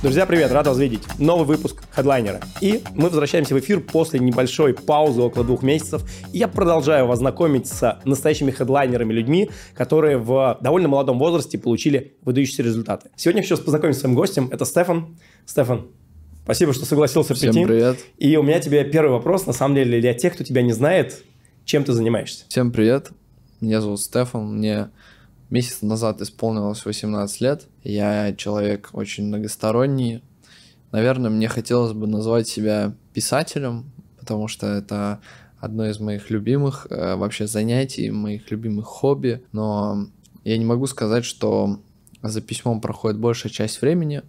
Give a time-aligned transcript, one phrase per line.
[0.00, 1.02] Друзья, привет, рад вас видеть.
[1.18, 2.40] Новый выпуск Хедлайнера.
[2.60, 6.02] И мы возвращаемся в эфир после небольшой паузы около двух месяцев.
[6.32, 12.16] И я продолжаю вас знакомить с настоящими хедлайнерами, людьми, которые в довольно молодом возрасте получили
[12.22, 13.10] выдающиеся результаты.
[13.16, 14.48] Сегодня я хочу познакомиться с своим гостем.
[14.52, 15.18] Это Стефан.
[15.46, 15.88] Стефан,
[16.44, 17.66] Спасибо, что согласился Всем прийти.
[17.66, 17.98] привет.
[18.18, 21.24] И у меня тебе первый вопрос, на самом деле, для тех, кто тебя не знает,
[21.64, 22.44] чем ты занимаешься?
[22.48, 23.10] Всем привет.
[23.60, 24.58] Меня зовут Стефан.
[24.58, 24.90] Мне
[25.50, 27.66] месяц назад исполнилось 18 лет.
[27.82, 30.22] Я человек очень многосторонний.
[30.92, 35.20] Наверное, мне хотелось бы назвать себя писателем, потому что это
[35.58, 39.42] одно из моих любимых э, вообще занятий, моих любимых хобби.
[39.52, 40.06] Но
[40.44, 41.80] я не могу сказать, что
[42.22, 44.22] за письмом проходит большая часть времени.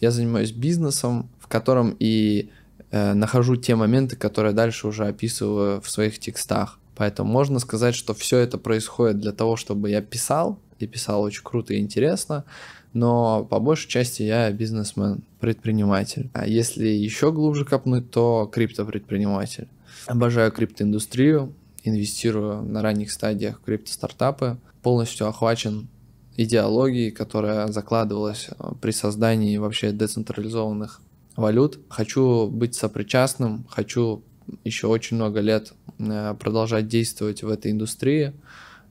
[0.00, 2.50] Я занимаюсь бизнесом, в котором и
[2.90, 6.78] э, нахожу те моменты, которые дальше уже описываю в своих текстах.
[6.94, 11.42] Поэтому можно сказать, что все это происходит для того, чтобы я писал, и писал очень
[11.42, 12.44] круто и интересно,
[12.92, 16.30] но по большей части я бизнесмен, предприниматель.
[16.34, 19.68] А если еще глубже копнуть, то криптопредприниматель.
[20.06, 25.88] Обожаю криптоиндустрию, инвестирую на ранних стадиях в криптостартапы, полностью охвачен
[26.36, 31.00] идеологией, которая закладывалась э, при создании вообще децентрализованных
[31.36, 31.78] валют.
[31.88, 34.22] Хочу быть сопричастным, хочу
[34.64, 38.32] еще очень много лет э, продолжать действовать в этой индустрии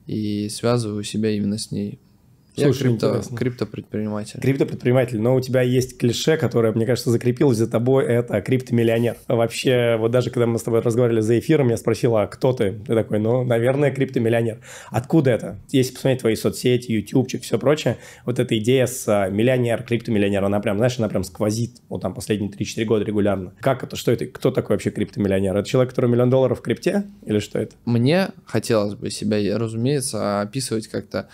[0.06, 1.98] и связываю себя именно с ней.
[2.54, 4.40] Слушай, я крипто, криптопредприниматель.
[4.40, 9.16] Криптопредприниматель, но у тебя есть клише, которое, мне кажется, закрепилось за тобой, это криптомиллионер.
[9.26, 12.72] Вообще, вот даже когда мы с тобой разговаривали за эфиром, я спросил, а кто ты?
[12.86, 14.58] Ты такой, ну, наверное, криптомиллионер.
[14.90, 15.58] Откуда это?
[15.70, 20.60] Если посмотреть твои соцсети, ютубчик, все прочее, вот эта идея с а, миллионер, криптомиллионер, она
[20.60, 23.54] прям, знаешь, она прям сквозит вот там последние 3-4 года регулярно.
[23.60, 23.96] Как это?
[23.96, 24.26] Что это?
[24.26, 25.56] Кто такой вообще криптомиллионер?
[25.56, 27.04] Это человек, который миллион долларов в крипте?
[27.24, 27.76] Или что это?
[27.86, 31.28] Мне хотелось бы себя, разумеется, описывать как-то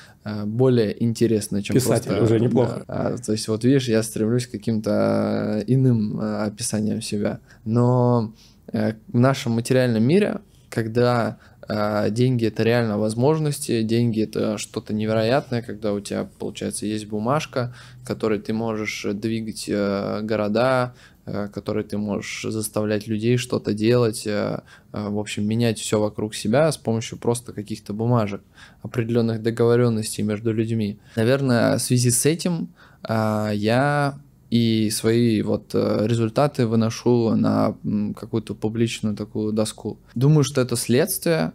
[0.44, 2.24] более интересно, чем Писатель просто...
[2.24, 2.84] уже неплохо.
[2.86, 7.40] Да, то есть вот видишь, я стремлюсь к каким-то иным э, описаниям себя.
[7.64, 8.32] Но
[8.72, 10.40] э, в нашем материальном мире,
[10.70, 11.38] когда
[11.68, 17.74] э, деньги это реально возможности, деньги это что-то невероятное, когда у тебя, получается, есть бумажка,
[18.06, 21.17] которой ты можешь двигать э, города, э,
[21.52, 24.60] которой ты можешь заставлять людей что-то делать, э,
[24.92, 28.40] э, в общем, менять все вокруг себя с помощью просто каких-то бумажек,
[28.82, 30.98] определенных договоренностей между людьми.
[31.16, 32.68] Наверное, в связи с этим
[33.08, 34.18] э, я
[34.50, 37.74] и свои вот э, результаты выношу на
[38.16, 39.98] какую-то публичную такую доску.
[40.14, 41.52] Думаю, что это следствие.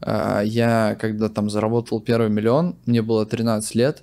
[0.00, 4.02] Э, Я когда там заработал первый миллион, мне было 13 лет.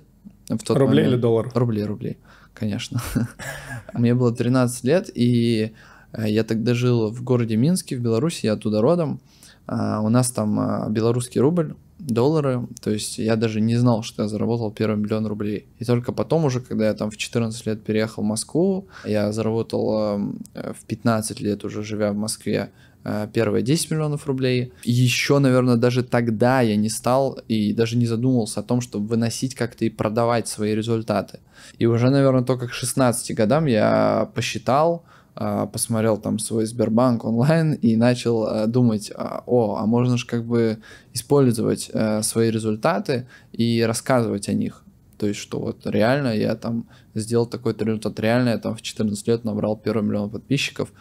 [0.50, 1.14] В тот Рублей момент.
[1.14, 1.56] или долларов?
[1.56, 2.18] Рублей, рублей,
[2.54, 3.02] конечно.
[3.92, 5.72] Мне было 13 лет, и
[6.12, 9.20] э, я тогда жил в городе Минске, в Беларуси, я оттуда родом.
[9.66, 14.22] А, У нас там а, белорусский рубль, доллары, то есть я даже не знал, что
[14.22, 15.68] я заработал первый миллион рублей.
[15.78, 20.18] И только потом уже, когда я там в 14 лет переехал в Москву, я заработал
[20.54, 22.70] э, в 15 лет уже живя в Москве
[23.04, 24.72] э, первые 10 миллионов рублей.
[24.82, 29.54] Еще, наверное, даже тогда я не стал и даже не задумывался о том, чтобы выносить
[29.54, 31.40] как-то и продавать свои результаты.
[31.78, 35.04] И уже, наверное, только к 16 годам я посчитал,
[35.36, 40.26] а, посмотрел там свой Сбербанк онлайн и начал а, думать, а, о, а можно же
[40.26, 40.78] как бы
[41.12, 44.84] использовать э, свои результаты и рассказывать о них.
[45.18, 49.26] То есть, что вот реально я там сделал такой-то результат, реально я там в 14
[49.26, 50.92] лет набрал первый миллион подписчиков,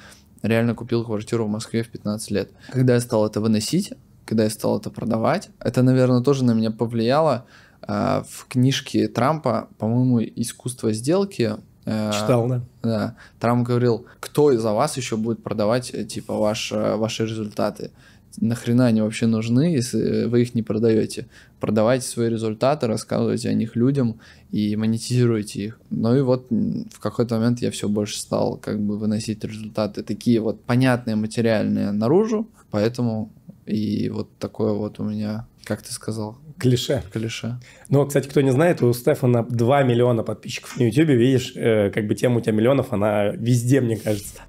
[0.43, 2.51] реально купил квартиру в Москве в 15 лет.
[2.71, 3.93] Когда я стал это выносить,
[4.25, 7.45] когда я стал это продавать, это, наверное, тоже на меня повлияло.
[7.81, 11.55] А, В книжке Трампа, по-моему, «Искусство сделки»
[11.85, 12.61] э, Читал, да?
[12.81, 13.15] Да.
[13.39, 17.91] Трамп говорил, кто из-за вас еще будет продавать, э, типа, ваш, э, ваши результаты?
[18.39, 21.27] Нахрена они вообще нужны, если вы их не продаете?
[21.59, 24.19] Продавайте свои результаты, рассказывайте о них людям
[24.51, 25.79] и монетизируйте их.
[25.89, 30.39] Ну и вот в какой-то момент я все больше стал как бы выносить результаты такие
[30.39, 33.31] вот понятные, материальные наружу, поэтому
[33.65, 37.03] и вот такое вот у меня, как ты сказал, Клише.
[37.11, 37.59] клише.
[37.89, 41.09] Ну, кстати, кто не знает, у Стефана 2 миллиона подписчиков на YouTube.
[41.09, 44.41] Видишь, э, как бы тема у тебя миллионов, она везде, мне кажется.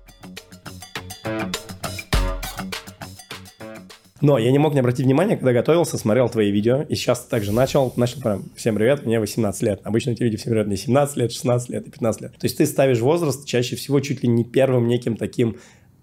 [4.24, 7.52] Но я не мог не обратить внимания, когда готовился, смотрел твои видео, и сейчас также
[7.52, 9.80] начал, начал прям, всем привет, мне 18 лет.
[9.84, 12.30] Обычно эти видео все говорят мне 17 лет, 16 лет и 15 лет.
[12.32, 15.58] То есть ты ставишь возраст чаще всего чуть ли не первым неким таким,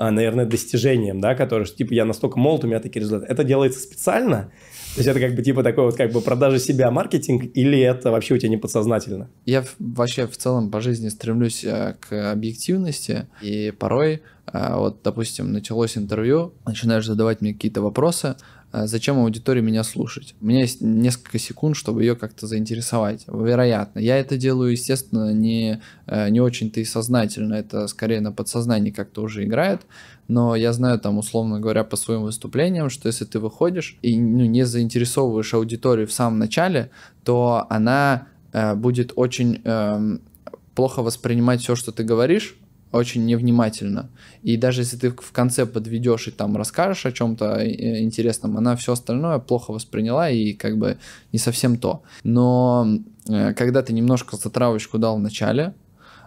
[0.09, 3.31] наверное, достижением, да, который, что, типа, я настолько молод, у меня такие результаты.
[3.31, 4.51] Это делается специально?
[4.95, 8.11] То есть это как бы типа такой вот как бы продажа себя маркетинг или это
[8.11, 9.29] вообще у тебя не подсознательно?
[9.45, 14.21] Я вообще в целом по жизни стремлюсь э, к объективности, и порой,
[14.51, 18.35] э, вот, допустим, началось интервью, начинаешь задавать мне какие-то вопросы, а
[18.73, 20.35] зачем аудитории меня слушать?
[20.41, 23.25] У меня есть несколько секунд, чтобы ее как-то заинтересовать.
[23.27, 23.99] Вероятно.
[23.99, 27.55] Я это делаю, естественно, не, э, не очень-то и сознательно.
[27.55, 29.81] Это скорее на подсознании как-то уже играет.
[30.27, 34.45] Но я знаю там, условно говоря, по своим выступлениям, что если ты выходишь и ну,
[34.45, 36.91] не заинтересовываешь аудиторию в самом начале,
[37.25, 40.17] то она э, будет очень э,
[40.75, 42.55] плохо воспринимать все, что ты говоришь,
[42.91, 44.09] очень невнимательно.
[44.43, 48.75] И даже если ты в конце подведешь и там расскажешь о чем-то э, интересном, она
[48.75, 50.97] все остальное плохо восприняла и как бы
[51.31, 52.03] не совсем то.
[52.23, 52.87] Но
[53.27, 55.73] э, когда ты немножко затравочку дал в начале,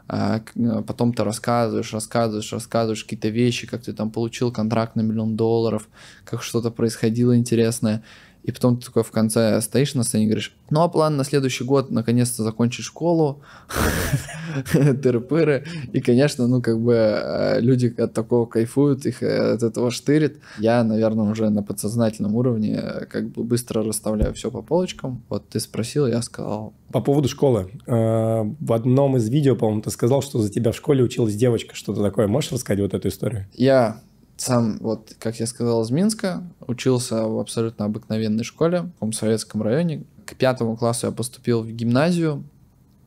[0.09, 0.41] э,
[0.87, 5.89] потом ты рассказываешь, рассказываешь, рассказываешь какие-то вещи, как ты там получил контракт на миллион долларов,
[6.25, 8.03] как что-то происходило интересное,
[8.45, 11.25] и потом ты такой в конце стоишь на сцене и говоришь, ну а план на
[11.25, 13.41] следующий год наконец-то закончить школу,
[14.75, 15.65] тыры-пыры.
[15.95, 20.41] И, конечно, ну как бы э, люди от такого кайфуют, их э, от этого штырит.
[20.59, 25.23] Я, наверное, уже на подсознательном уровне э, как бы быстро расставляю все по полочкам.
[25.31, 26.75] Вот ты спросил, я сказал.
[26.93, 27.71] По поводу школы.
[27.87, 31.75] В одном из видео, по-моему, ты сказал, что за тебя в школе училась девочка.
[31.75, 32.29] Что-то такое.
[32.29, 33.47] Можешь рассказать вот эту историю?
[33.55, 34.01] Я
[34.37, 39.63] сам, вот, как я сказал, из Минска, учился в абсолютно обыкновенной школе, в таком советском
[39.63, 40.05] районе.
[40.27, 42.45] К пятому классу я поступил в гимназию,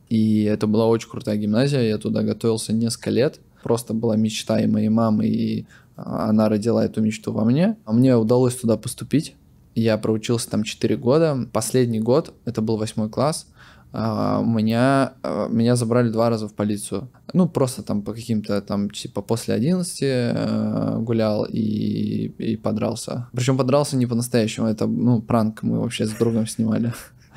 [0.08, 3.40] и это была очень крутая гимназия, я туда готовился несколько лет.
[3.62, 5.66] Просто была мечта и моей мамы, и
[5.96, 7.76] а, она родила эту мечту во мне.
[7.84, 9.34] А мне удалось туда поступить.
[9.74, 11.48] Я проучился там 4 года.
[11.52, 13.46] Последний год, это был восьмой класс,
[13.92, 17.08] а, меня, а, меня забрали два раза в полицию.
[17.32, 23.28] Ну, просто там по каким-то там, типа, после 11 э, гулял и, и подрался.
[23.32, 26.92] Причем подрался не по-настоящему, это, ну, пранк мы вообще с другом снимали.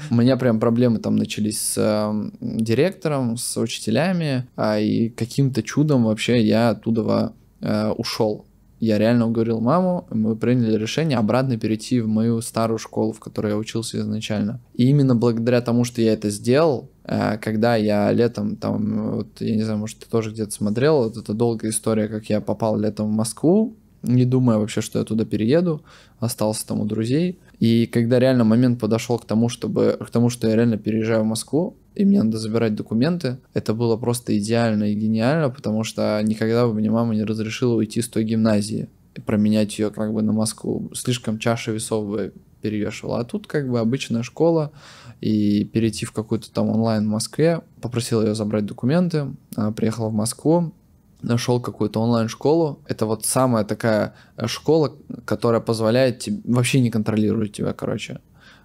[0.09, 6.05] У меня прям проблемы там начались с э, директором, с учителями, а и каким-то чудом
[6.05, 8.45] вообще я оттуда э, ушел
[8.81, 13.51] я реально уговорил маму, мы приняли решение обратно перейти в мою старую школу, в которой
[13.51, 14.59] я учился изначально.
[14.73, 19.55] И именно благодаря тому, что я это сделал, э, когда я летом там, вот, я
[19.55, 23.07] не знаю, может, ты тоже где-то смотрел, вот это долгая история, как я попал летом
[23.07, 25.83] в Москву, не думая вообще, что я туда перееду,
[26.19, 27.39] остался там у друзей.
[27.59, 31.27] И когда реально момент подошел к тому, чтобы, к тому, что я реально переезжаю в
[31.27, 36.67] Москву, и мне надо забирать документы, это было просто идеально и гениально, потому что никогда
[36.67, 40.31] бы мне мама не разрешила уйти с той гимназии и променять ее как бы на
[40.31, 40.89] Москву.
[40.93, 43.19] Слишком чаша весов бы перевешивала.
[43.19, 44.71] А тут как бы обычная школа,
[45.19, 47.61] и перейти в какую-то там онлайн в Москве.
[47.81, 50.73] Попросил ее забрать документы, она приехала в Москву,
[51.21, 52.79] нашел какую-то онлайн-школу.
[52.87, 54.15] Это вот самая такая
[54.45, 54.95] школа,
[55.25, 58.19] которая позволяет тебе, вообще не контролирует тебя, короче,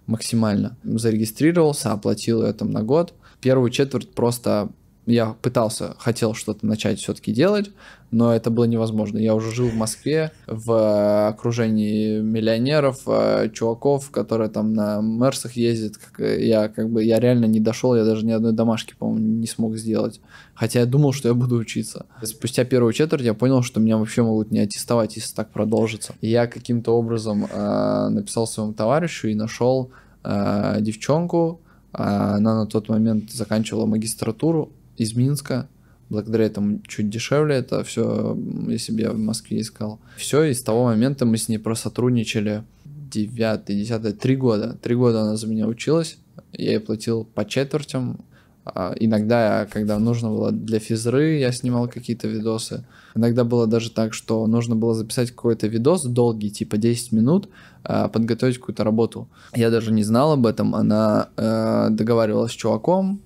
[0.07, 0.77] максимально.
[0.83, 3.15] Зарегистрировался, оплатил ее там на год.
[3.41, 4.71] Первую четверть просто
[5.07, 7.71] я пытался, хотел что-то начать все-таки делать,
[8.11, 9.19] но это было невозможно.
[9.19, 15.95] Я уже жил в Москве, в окружении миллионеров, э, чуваков, которые там на Мерсах ездят.
[16.19, 19.77] Я как бы, я реально не дошел, я даже ни одной домашки, по-моему, не смог
[19.77, 20.21] сделать.
[20.55, 22.07] Хотя я думал, что я буду учиться.
[22.23, 26.15] Спустя первую четверть я понял, что меня вообще могут не аттестовать, если так продолжится.
[26.21, 29.91] Я каким-то образом э, написал своему товарищу и нашел
[30.25, 31.61] э, девчонку,
[31.93, 35.69] она на тот момент заканчивала магистратуру из Минска.
[36.09, 38.39] Благодаря этому чуть дешевле это все,
[38.69, 39.99] если бы я в Москве искал.
[40.17, 44.79] Все, и с того момента мы с ней просотрудничали 9, 10, 3 года.
[44.81, 46.19] Три года она за меня училась.
[46.53, 48.21] Я ей платил по четвертям.
[48.65, 52.85] А иногда, когда нужно было для физры, я снимал какие-то видосы.
[53.15, 57.49] Иногда было даже так, что нужно было записать какой-то видос долгий, типа 10 минут,
[57.85, 59.29] а, подготовить какую-то работу.
[59.55, 60.75] Я даже не знал об этом.
[60.75, 63.21] Она э, договаривалась с чуваком,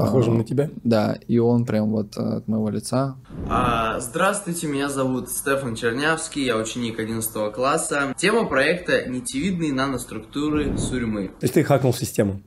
[0.00, 0.70] Похожим на тебя?
[0.84, 3.16] Да, и он прям вот от моего лица.
[3.48, 8.14] А, здравствуйте, меня зовут Стефан Чернявский, я ученик 11 класса.
[8.16, 11.28] Тема проекта «Нитевидные наноструктуры Сурьмы».
[11.28, 12.42] То есть ты хакнул систему?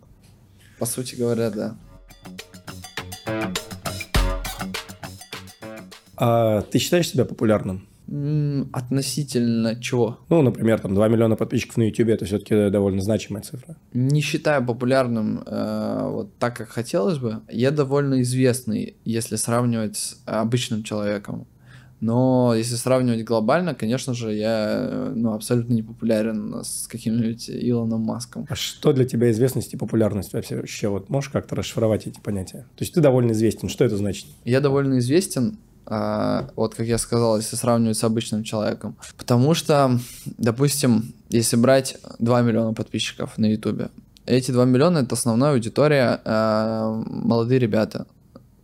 [0.79, 1.77] По сути говоря, да.
[6.17, 7.87] А ты считаешь себя популярным?
[8.07, 10.19] Относительно чего?
[10.29, 13.77] Ну, например, там 2 миллиона подписчиков на YouTube это все-таки довольно значимая цифра.
[13.93, 17.41] Не считаю популярным э, вот так, как хотелось бы.
[17.49, 21.47] Я довольно известный, если сравнивать с обычным человеком.
[22.01, 28.45] Но если сравнивать глобально, конечно же, я ну, абсолютно не популярен с каким-нибудь Илоном Маском.
[28.49, 30.89] А что для тебя известность и популярность вообще?
[30.89, 32.67] Вот можешь как-то расшифровать эти понятия?
[32.75, 33.69] То есть ты довольно известен.
[33.69, 34.27] Что это значит?
[34.43, 35.57] Я довольно известен
[35.87, 38.95] вот как я сказал, если сравнивать с обычным человеком.
[39.17, 39.99] Потому что,
[40.37, 43.89] допустим, если брать 2 миллиона подписчиков на Ютубе,
[44.25, 48.07] эти 2 миллиона это основная аудитория э, молодые ребята.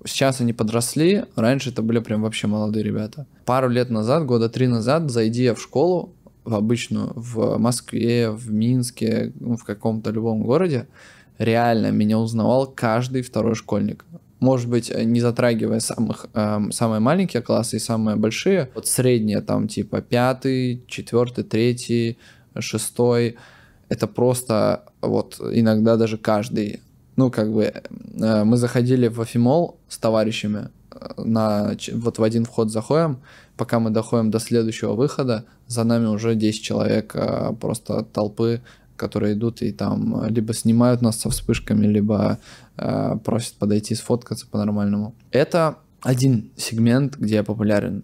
[0.03, 3.27] Сейчас они подросли, раньше это были прям вообще молодые ребята.
[3.45, 8.51] Пару лет назад, года три назад, зайди я в школу, в обычную, в Москве, в
[8.51, 10.87] Минске, ну, в каком-то любом городе,
[11.37, 14.05] реально меня узнавал каждый второй школьник.
[14.41, 19.67] Может быть, не затрагивая самых, э, самые маленькие классы и самые большие, вот средние там
[19.67, 22.17] типа пятый, четвертый, третий,
[22.59, 23.37] шестой,
[23.87, 26.79] это просто вот иногда даже каждый.
[27.17, 32.45] Ну, как бы э, мы заходили в Афимол с товарищами, э, на, вот в один
[32.45, 33.19] вход заходим,
[33.57, 38.61] пока мы доходим до следующего выхода, за нами уже 10 человек э, просто толпы,
[38.95, 42.37] которые идут и там либо снимают нас со вспышками, либо
[42.81, 45.15] э, просят подойти сфоткаться по-нормальному.
[45.31, 48.03] Это один сегмент, где я популярен.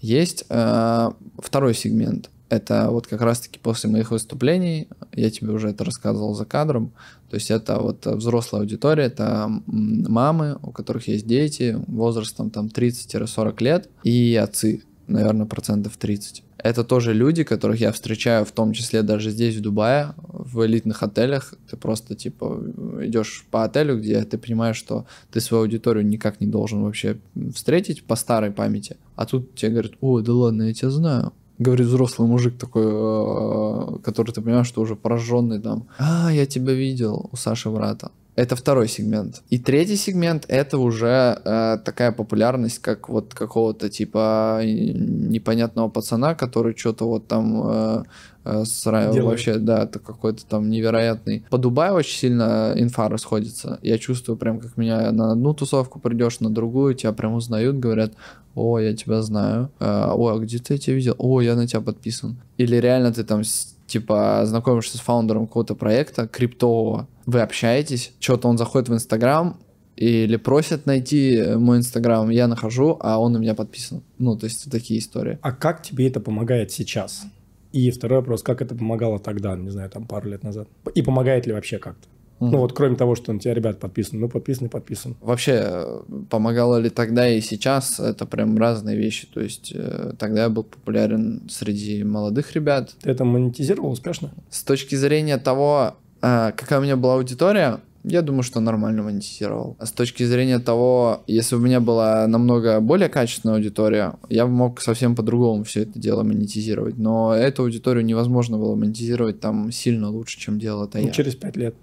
[0.00, 2.30] Есть э, второй сегмент.
[2.48, 6.92] Это вот как раз-таки после моих выступлений, я тебе уже это рассказывал за кадром,
[7.28, 13.62] то есть это вот взрослая аудитория, это мамы, у которых есть дети возрастом там 30-40
[13.64, 16.44] лет, и отцы, наверное, процентов 30.
[16.66, 21.04] Это тоже люди, которых я встречаю, в том числе даже здесь, в Дубае, в элитных
[21.04, 21.54] отелях.
[21.70, 22.60] Ты просто, типа,
[23.02, 27.18] идешь по отелю, где ты понимаешь, что ты свою аудиторию никак не должен вообще
[27.54, 28.96] встретить по старой памяти.
[29.14, 31.32] А тут тебе говорят, о, да ладно, я тебя знаю.
[31.58, 35.86] Говорит взрослый мужик такой, э, который ты понимаешь, что уже пораженный там.
[35.98, 38.10] А, я тебя видел у Саши Врата.
[38.36, 39.42] Это второй сегмент.
[39.48, 46.76] И третий сегмент это уже э, такая популярность, как вот какого-то типа непонятного пацана, который
[46.76, 48.02] что-то вот там э,
[48.44, 49.10] э, сра...
[49.10, 51.46] вообще, да, это какой-то там невероятный.
[51.48, 53.78] По Дубаю очень сильно инфа расходится.
[53.80, 58.12] Я чувствую прям, как меня на одну тусовку придешь, на другую, тебя прям узнают, говорят,
[58.54, 61.66] о, я тебя знаю, э, о, а где ты я тебя видел, о, я на
[61.66, 62.36] тебя подписан.
[62.58, 63.44] Или реально ты там
[63.86, 69.58] типа знакомишься с фаундером какого-то проекта криптового, вы общаетесь, что-то он заходит в Инстаграм,
[69.96, 74.02] или просят найти мой Инстаграм, я нахожу, а он на меня подписан.
[74.18, 75.38] Ну, то есть такие истории.
[75.40, 77.24] А как тебе это помогает сейчас?
[77.72, 80.68] И второй вопрос, как это помогало тогда, не знаю, там пару лет назад?
[80.94, 82.08] И помогает ли вообще как-то?
[82.38, 82.50] Угу.
[82.50, 85.16] Ну вот кроме того, что на тебя ребят подписан, ну подписан и подписан.
[85.20, 89.26] Вообще, помогало ли тогда и сейчас, это прям разные вещи.
[89.32, 92.94] То есть э, тогда я был популярен среди молодых ребят.
[93.00, 94.30] Ты это монетизировал успешно?
[94.50, 99.76] С точки зрения того, э, какая у меня была аудитория, я думаю, что нормально монетизировал.
[99.80, 104.46] А с точки зрения того, если бы у меня была намного более качественная аудитория, я
[104.46, 106.98] бы мог совсем по-другому все это дело монетизировать.
[106.98, 111.12] Но эту аудиторию невозможно было монетизировать там сильно лучше, чем делал это ну, я.
[111.12, 111.74] Через пять лет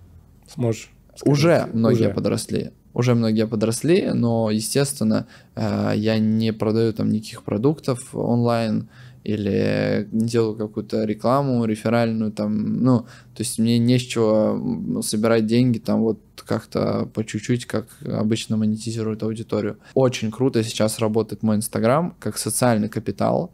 [0.54, 0.90] сможешь.
[1.26, 2.14] Уже многие уже.
[2.14, 2.72] подросли.
[2.94, 8.88] Уже многие подросли, но, естественно, э, я не продаю там никаких продуктов онлайн
[9.24, 15.46] или не делаю какую-то рекламу реферальную там, ну, то есть мне не с чего собирать
[15.46, 19.78] деньги там вот как-то по чуть-чуть, как обычно монетизируют аудиторию.
[19.94, 23.52] Очень круто сейчас работает мой Инстаграм как социальный капитал.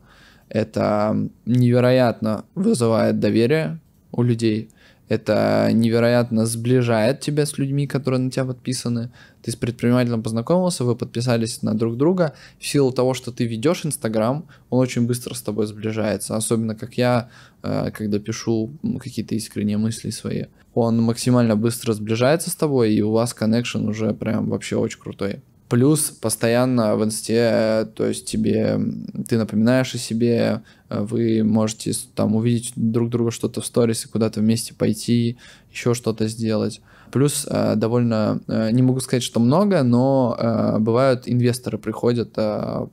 [0.50, 3.80] Это невероятно вызывает доверие
[4.12, 4.70] у людей.
[5.10, 9.10] Это невероятно сближает тебя с людьми, которые на тебя подписаны.
[9.42, 12.34] Ты с предпринимателем познакомился, вы подписались на друг друга.
[12.60, 16.36] В силу того, что ты ведешь Инстаграм, он очень быстро с тобой сближается.
[16.36, 17.30] Особенно как я,
[17.64, 20.46] э, когда пишу какие-то искренние мысли свои.
[20.76, 25.42] Он максимально быстро сближается с тобой, и у вас коннекшн уже прям вообще очень крутой.
[25.70, 28.80] Плюс постоянно в инсте, то есть тебе,
[29.28, 34.74] ты напоминаешь о себе, вы можете там увидеть друг друга что-то в сторис куда-то вместе
[34.74, 35.38] пойти,
[35.72, 36.82] еще что-то сделать.
[37.12, 42.38] Плюс э, довольно, э, не могу сказать, что много, но э, бывают инвесторы приходят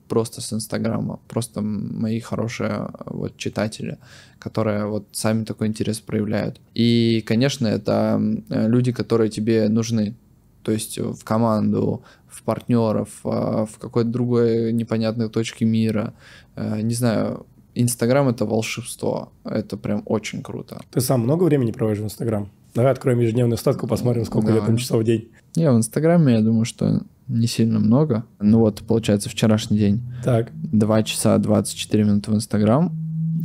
[0.07, 3.97] просто с Инстаграма, просто мои хорошие вот читатели,
[4.39, 6.59] которые вот сами такой интерес проявляют.
[6.73, 10.15] И, конечно, это люди, которые тебе нужны,
[10.63, 12.03] то есть в команду,
[12.47, 16.13] партнеров, а, в какой-то другой непонятной точке мира.
[16.55, 19.33] Э, не знаю, Инстаграм это волшебство.
[19.43, 20.79] Это прям очень круто.
[20.91, 22.49] Ты сам много времени проводишь в Инстаграм?
[22.73, 24.65] Давай откроем ежедневную статку, посмотрим, сколько Давай.
[24.65, 25.27] там часов в день.
[25.55, 28.23] Я в Инстаграме, я думаю, что не сильно много.
[28.39, 30.01] Ну вот, получается, вчерашний день.
[30.23, 30.51] Так.
[30.53, 32.93] 2 часа 24 минуты в Инстаграм,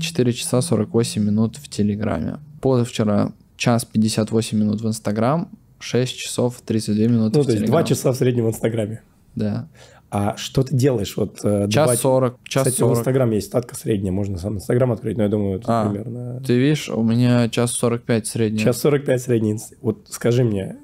[0.00, 2.37] 4 часа 48 минут в Телеграме.
[2.61, 5.49] Позавчера час 58 минут в Инстаграм,
[5.83, 9.03] 6 часов 32 минуты Ну, то есть 2 часа в среднем в Инстаграме.
[9.35, 9.69] Да.
[10.11, 11.17] А что ты делаешь?
[11.17, 11.97] Вот, э, час 2...
[11.97, 12.97] 40, час Кстати, 40.
[12.97, 16.43] в Инстаграм есть статка средняя, можно сам Инстаграм открыть, но я думаю, это а, примерно...
[16.47, 18.59] Ты видишь, у меня час 45 средний.
[18.59, 19.59] Час 45 средний.
[19.81, 20.77] Вот скажи мне,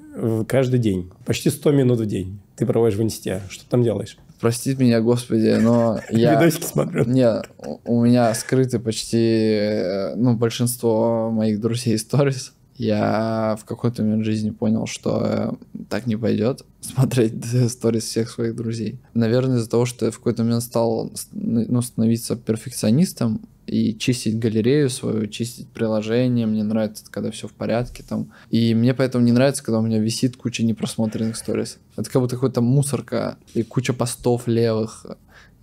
[0.47, 4.17] каждый день, почти 100 минут в день ты проводишь в Инсте, что ты там делаешь?
[4.41, 6.35] Простит меня, господи, но я...
[6.35, 7.05] Видосики смотрю.
[7.05, 7.49] Нет,
[7.85, 14.51] у меня скрыты почти, э, ну, большинство моих друзей сторис я в какой-то момент жизни
[14.51, 15.51] понял, что э,
[15.89, 17.33] так не пойдет смотреть
[17.69, 18.99] сторис всех своих друзей.
[19.13, 24.89] Наверное, из-за того, что я в какой-то момент стал ну, становиться перфекционистом и чистить галерею
[24.89, 26.47] свою, чистить приложение.
[26.47, 28.31] Мне нравится, когда все в порядке там.
[28.49, 31.79] И мне поэтому не нравится, когда у меня висит куча непросмотренных сториз.
[31.97, 35.05] Это как будто какая-то мусорка и куча постов левых.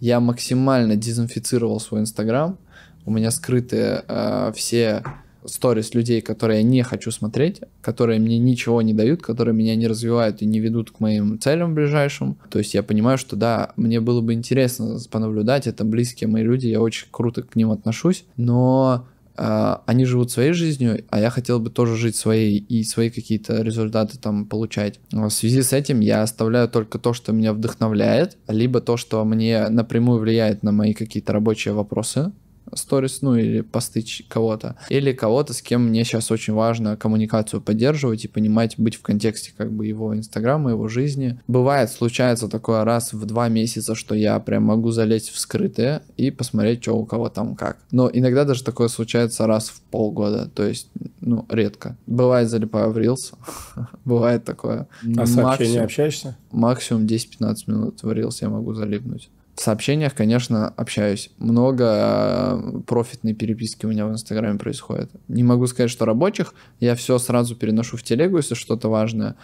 [0.00, 2.58] Я максимально дезинфицировал свой Инстаграм.
[3.06, 5.02] У меня скрыты э, все
[5.48, 9.86] сторис людей, которые я не хочу смотреть, которые мне ничего не дают, которые меня не
[9.86, 12.36] развивают и не ведут к моим целям ближайшим.
[12.50, 16.66] То есть я понимаю, что да, мне было бы интересно понаблюдать, это близкие мои люди,
[16.66, 19.06] я очень круто к ним отношусь, но
[19.38, 23.60] Uh, они живут своей жизнью, а я хотел бы тоже жить своей и свои какие-то
[23.60, 24.98] результаты там получать.
[25.12, 29.68] В связи с этим я оставляю только то, что меня вдохновляет, либо то, что мне
[29.68, 32.32] напрямую влияет на мои какие-то рабочие вопросы,
[32.74, 38.24] сторис, ну или посты кого-то, или кого-то, с кем мне сейчас очень важно коммуникацию поддерживать
[38.24, 41.40] и понимать, быть в контексте как бы его инстаграма, его жизни.
[41.46, 46.30] Бывает, случается такое раз в два месяца, что я прям могу залезть в скрытые и
[46.30, 47.78] посмотреть, что у кого там как.
[47.90, 50.88] Но иногда даже такое случается раз в полгода, то есть,
[51.20, 51.96] ну, редко.
[52.06, 53.34] Бывает, залипаю в Reels,
[54.04, 54.88] бывает такое.
[55.16, 56.36] А сообщения общаешься?
[56.50, 59.30] Максимум 10-15 минут в Reels я могу залипнуть.
[59.56, 61.30] В сообщениях, конечно, общаюсь.
[61.38, 65.10] Много э, профитной переписки у меня в Инстаграме происходит.
[65.28, 66.52] Не могу сказать, что рабочих.
[66.78, 69.34] Я все сразу переношу в телегу, если что-то важное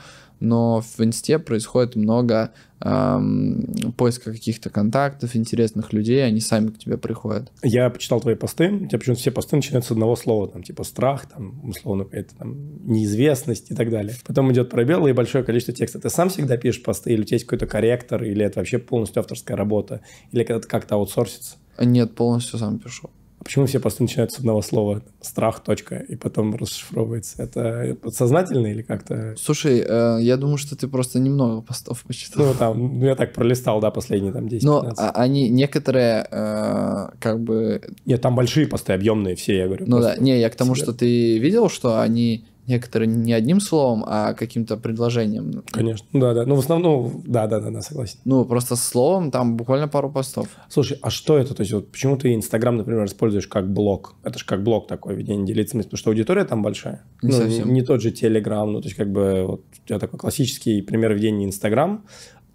[0.42, 6.98] но в инсте происходит много эм, поиска каких-то контактов, интересных людей, они сами к тебе
[6.98, 7.50] приходят.
[7.62, 10.84] Я почитал твои посты, у тебя почему-то все посты начинаются с одного слова, там, типа
[10.84, 14.14] страх, там, условно, какая-то там неизвестность и так далее.
[14.26, 16.00] Потом идет пробел и большое количество текста.
[16.00, 19.20] Ты сам всегда пишешь посты, или у тебя есть какой-то корректор, или это вообще полностью
[19.20, 20.00] авторская работа,
[20.32, 21.56] или это как-то аутсорсится?
[21.78, 23.10] Нет, полностью сам пишу.
[23.42, 25.02] А почему все посты начинаются с одного слова?
[25.20, 27.42] Страх, точка, и потом расшифровывается.
[27.42, 29.34] Это подсознательно или как-то...
[29.36, 32.46] Слушай, э, я думаю, что ты просто немного постов почитал.
[32.46, 34.60] Ну, там, ну, я так пролистал, да, последние там 10-15.
[34.62, 37.82] Но а, они некоторые, э, как бы...
[38.06, 39.86] Нет, там большие посты, объемные все, я говорю.
[39.88, 40.84] Ну да, не, я к тому, себя.
[40.84, 45.62] что ты видел, что они некоторые не одним словом, а каким-то предложением.
[45.70, 46.46] Конечно, да, да.
[46.46, 48.18] Ну, в основном, да, да, да, да, согласен.
[48.24, 50.48] Ну, просто словом там буквально пару постов.
[50.68, 51.54] Слушай, а что это?
[51.54, 54.14] То есть, вот почему ты Инстаграм, например, используешь как блог?
[54.22, 57.04] Это же как блог такой, ведение делиться, потому что аудитория там большая.
[57.22, 57.72] Не ну, совсем.
[57.72, 61.14] Не тот же Телеграм, ну, то есть, как бы, вот у тебя такой классический пример
[61.14, 62.04] ведения Инстаграм,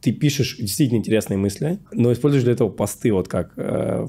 [0.02, 4.08] ты пишешь действительно интересные мысли, но используешь для этого посты, вот как э,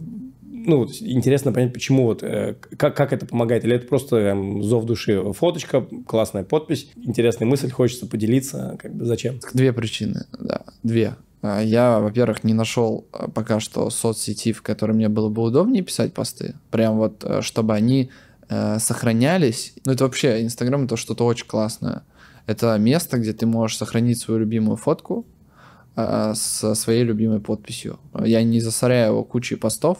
[0.69, 3.65] ну, интересно понять, почему вот, э, как, как это помогает.
[3.65, 9.05] Или это просто э, зов души, фоточка, классная подпись, интересная мысль, хочется поделиться, как бы
[9.05, 9.41] зачем?
[9.53, 11.17] Две причины, да, две.
[11.43, 15.83] А, я, во-первых, не нашел а, пока что соцсети, в которой мне было бы удобнее
[15.83, 16.55] писать посты.
[16.71, 18.11] Прям вот, э, чтобы они
[18.49, 19.75] э, сохранялись.
[19.85, 22.03] Ну, это вообще, Инстаграм это что-то очень классное.
[22.47, 25.27] Это место, где ты можешь сохранить свою любимую фотку
[25.97, 28.01] э, со своей любимой подписью.
[28.25, 29.99] Я не засоряю его кучей постов,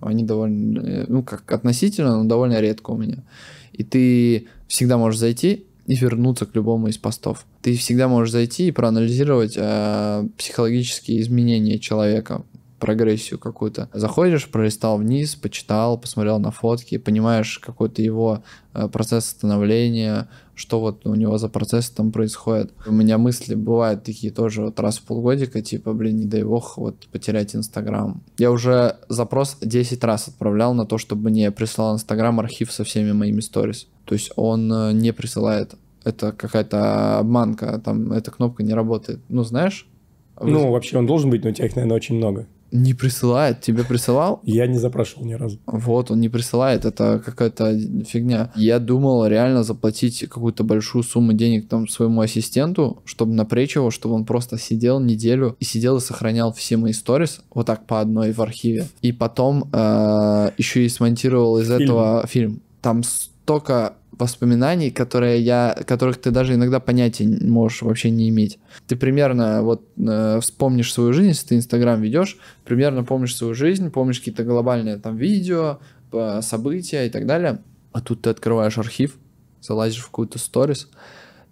[0.00, 3.24] они довольно, э, ну, как относительно, но довольно редко у меня.
[3.72, 7.46] И ты всегда можешь зайти и вернуться к любому из постов.
[7.62, 12.44] Ты всегда можешь зайти и проанализировать э, психологические изменения человека
[12.78, 13.88] прогрессию какую-то.
[13.92, 18.42] Заходишь, пролистал вниз, почитал, посмотрел на фотки, понимаешь какой-то его
[18.74, 22.72] э, процесс становления, что вот у него за процесс там происходит.
[22.86, 26.78] У меня мысли бывают такие тоже вот раз в полгодика, типа, блин, не дай бог,
[26.78, 28.22] вот потерять Инстаграм.
[28.38, 33.12] Я уже запрос 10 раз отправлял на то, чтобы мне прислал Инстаграм архив со всеми
[33.12, 33.86] моими сторис.
[34.06, 35.74] То есть он э, не присылает.
[36.04, 39.20] Это какая-то обманка, там эта кнопка не работает.
[39.28, 39.86] Ну, знаешь?
[40.40, 42.46] Ну, вообще он должен быть, но у тебя их, наверное, очень много.
[42.76, 43.60] Не присылает.
[43.60, 44.40] Тебе присылал?
[44.44, 45.58] Я не запрашивал ни разу.
[45.66, 46.84] Вот, он не присылает.
[46.84, 48.52] Это какая-то фигня.
[48.54, 54.14] Я думал реально заплатить какую-то большую сумму денег там своему ассистенту, чтобы напрячь его, чтобы
[54.14, 58.32] он просто сидел неделю и сидел и сохранял все мои сторис вот так по одной
[58.32, 58.86] в архиве.
[59.00, 61.82] И потом э, еще и смонтировал из фильм.
[61.82, 62.60] этого фильм.
[62.82, 68.58] Там столько воспоминаний, которые я, которых ты даже иногда понятия можешь вообще не иметь.
[68.86, 73.90] Ты примерно вот э, вспомнишь свою жизнь, если ты Инстаграм ведешь, примерно помнишь свою жизнь,
[73.90, 75.78] помнишь какие-то глобальные там видео,
[76.40, 77.62] события и так далее.
[77.92, 79.16] А тут ты открываешь архив,
[79.60, 80.88] залазишь в какую-то сторис,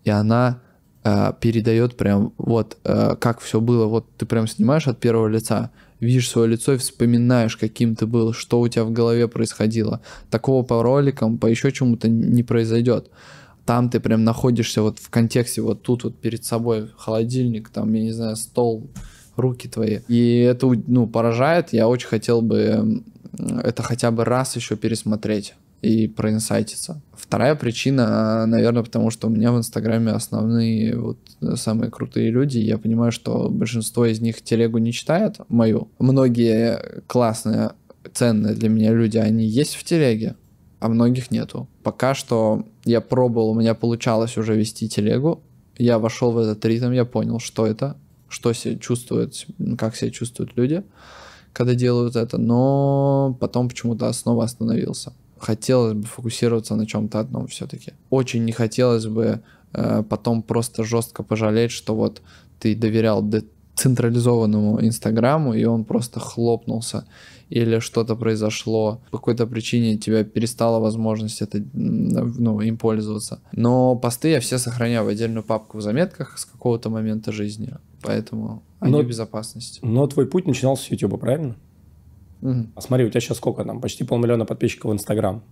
[0.05, 0.61] и она
[1.03, 3.87] э, передает прям вот э, как все было.
[3.87, 5.71] Вот ты прям снимаешь от первого лица
[6.05, 10.01] видишь свое лицо и вспоминаешь, каким ты был, что у тебя в голове происходило.
[10.31, 13.11] Такого по роликам, по еще чему-то не произойдет.
[13.67, 18.03] Там ты прям находишься вот в контексте, вот тут вот перед собой холодильник, там, я
[18.03, 18.91] не знаю, стол,
[19.37, 20.01] руки твои.
[20.09, 21.73] И это, ну, поражает.
[21.73, 23.03] Я очень хотел бы
[23.63, 27.03] это хотя бы раз еще пересмотреть и проинсайтиться.
[27.13, 31.19] Вторая причина, наверное, потому что у меня в Инстаграме основные вот
[31.57, 32.59] самые крутые люди.
[32.59, 35.89] Я понимаю, что большинство из них телегу не читает мою.
[35.99, 37.73] Многие классные
[38.13, 40.37] ценные для меня люди, они есть в телеге,
[40.81, 41.69] а многих нету.
[41.83, 45.43] Пока что я пробовал, у меня получалось уже вести телегу,
[45.77, 47.97] я вошел в этот ритм, я понял, что это,
[48.29, 49.47] что себя чувствует,
[49.79, 50.83] как себя чувствуют люди,
[51.53, 55.13] когда делают это, но потом почему-то снова остановился.
[55.45, 57.93] Хотелось бы фокусироваться на чем-то одном все-таки.
[58.09, 59.43] Очень не хотелось бы
[59.75, 62.23] э, потом просто жестко пожалеть, что вот
[62.59, 63.23] ты доверял
[63.75, 67.05] централизованному Инстаграму, и он просто хлопнулся,
[67.51, 73.41] или что-то произошло, по какой-то причине тебя перестала возможность это, ну, им пользоваться.
[73.53, 78.63] Но посты я все сохраняю в отдельную папку в заметках с какого-то момента жизни, поэтому
[78.81, 79.81] они но, в безопасности.
[79.83, 81.55] Но твой путь начинался с YouTube, правильно?
[82.45, 82.67] Угу.
[82.77, 83.81] А смотри, у тебя сейчас сколько там?
[83.81, 85.43] Почти полмиллиона подписчиков в Инстаграм.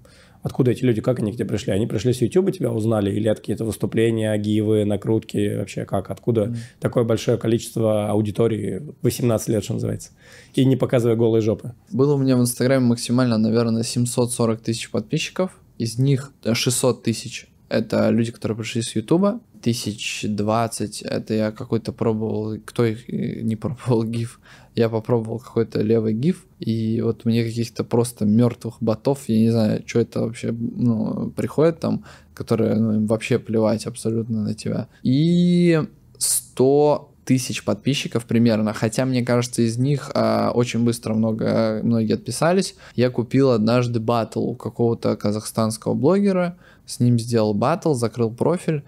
[0.43, 1.73] Откуда эти люди, как они к тебе пришли?
[1.73, 6.11] Они пришли с YouTube, тебя узнали, или от какие-то выступления, гивы, накрутки, вообще как?
[6.11, 6.57] Откуда mm.
[6.81, 10.11] такое большое количество аудитории, 18 лет, что называется,
[10.55, 11.73] и не показывая голые жопы?
[11.91, 18.11] Было у меня в Инстаграме максимально, наверное, 740 тысяч подписчиков, из них 600 тысяч это
[18.11, 24.05] люди, которые пришли с Ютуба, тысяч двадцать, это я какой-то пробовал, кто их не пробовал
[24.17, 24.41] гиф,
[24.75, 29.83] я попробовал какой-то левый гиф, и вот мне каких-то просто мертвых ботов, я не знаю,
[29.87, 34.89] что это вообще, ну, приходит там, которые ну, вообще плевать абсолютно на тебя.
[35.03, 35.83] И
[36.19, 42.75] 100 тысяч подписчиков примерно, хотя мне кажется из них а, очень быстро много, многие отписались.
[42.97, 48.83] Я купил однажды батл у какого-то казахстанского блогера, с ним сделал батл, закрыл профиль,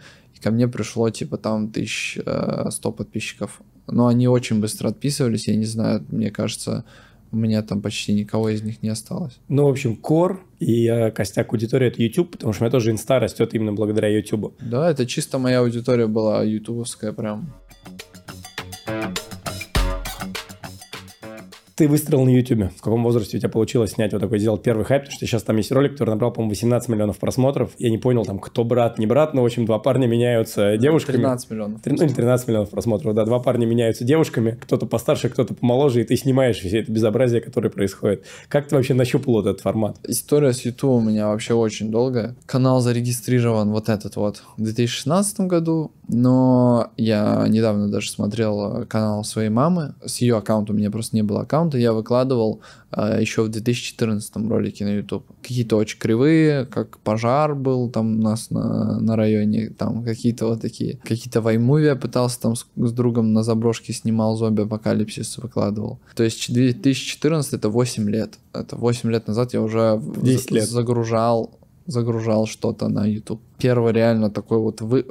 [0.45, 3.63] ко мне пришло типа там 1100 э, подписчиков.
[3.87, 6.85] Но они очень быстро отписывались, я не знаю, мне кажется,
[7.33, 9.39] у меня там почти никого из них не осталось.
[9.49, 12.91] Ну, в общем, кор и э, костяк аудитории это YouTube, потому что у меня тоже
[12.91, 14.55] инста растет именно благодаря YouTube.
[14.61, 17.55] Да, это чисто моя аудитория была ютубовская прям.
[21.77, 22.71] Ты выстрелил на YouTube.
[22.73, 25.03] В каком возрасте у тебя получилось снять вот такой, сделать первый хайп?
[25.03, 27.73] Потому что сейчас там есть ролик, который набрал, по-моему, 18 миллионов просмотров.
[27.79, 31.17] Я не понял, там, кто брат, не брат, но, в общем, два парня меняются девушками.
[31.17, 31.83] 13 миллионов.
[31.83, 33.25] 3, ну, или 13 миллионов просмотров, да.
[33.25, 37.71] Два парня меняются девушками, кто-то постарше, кто-то помоложе, и ты снимаешь все это безобразие, которое
[37.71, 38.25] происходит.
[38.47, 39.99] Как ты вообще нащупал этот формат?
[40.07, 42.37] История с YouTube у меня вообще очень долгая.
[42.47, 49.49] Канал зарегистрирован вот этот вот в 2016 году, но я недавно даже смотрел канал своей
[49.49, 49.95] мамы.
[50.07, 51.64] С ее аккаунта у меня просто не было аккаунта.
[51.73, 52.61] Я выкладывал
[52.93, 55.25] э, еще в 2014 ролики на YouTube.
[55.43, 60.61] Какие-то очень кривые, как пожар был там у нас на, на районе, там какие-то вот
[60.61, 60.99] такие.
[61.05, 65.99] Какие-то ваймуви я пытался там с, с другом на заброшке снимал, зомби-апокалипсис выкладывал.
[66.15, 68.39] То есть 2014 это 8 лет.
[68.53, 70.69] Это 8 лет назад я уже 10 лет.
[70.69, 71.51] загружал
[71.87, 73.41] загружал что-то на YouTube.
[73.59, 75.05] Первый реально такой вот вы,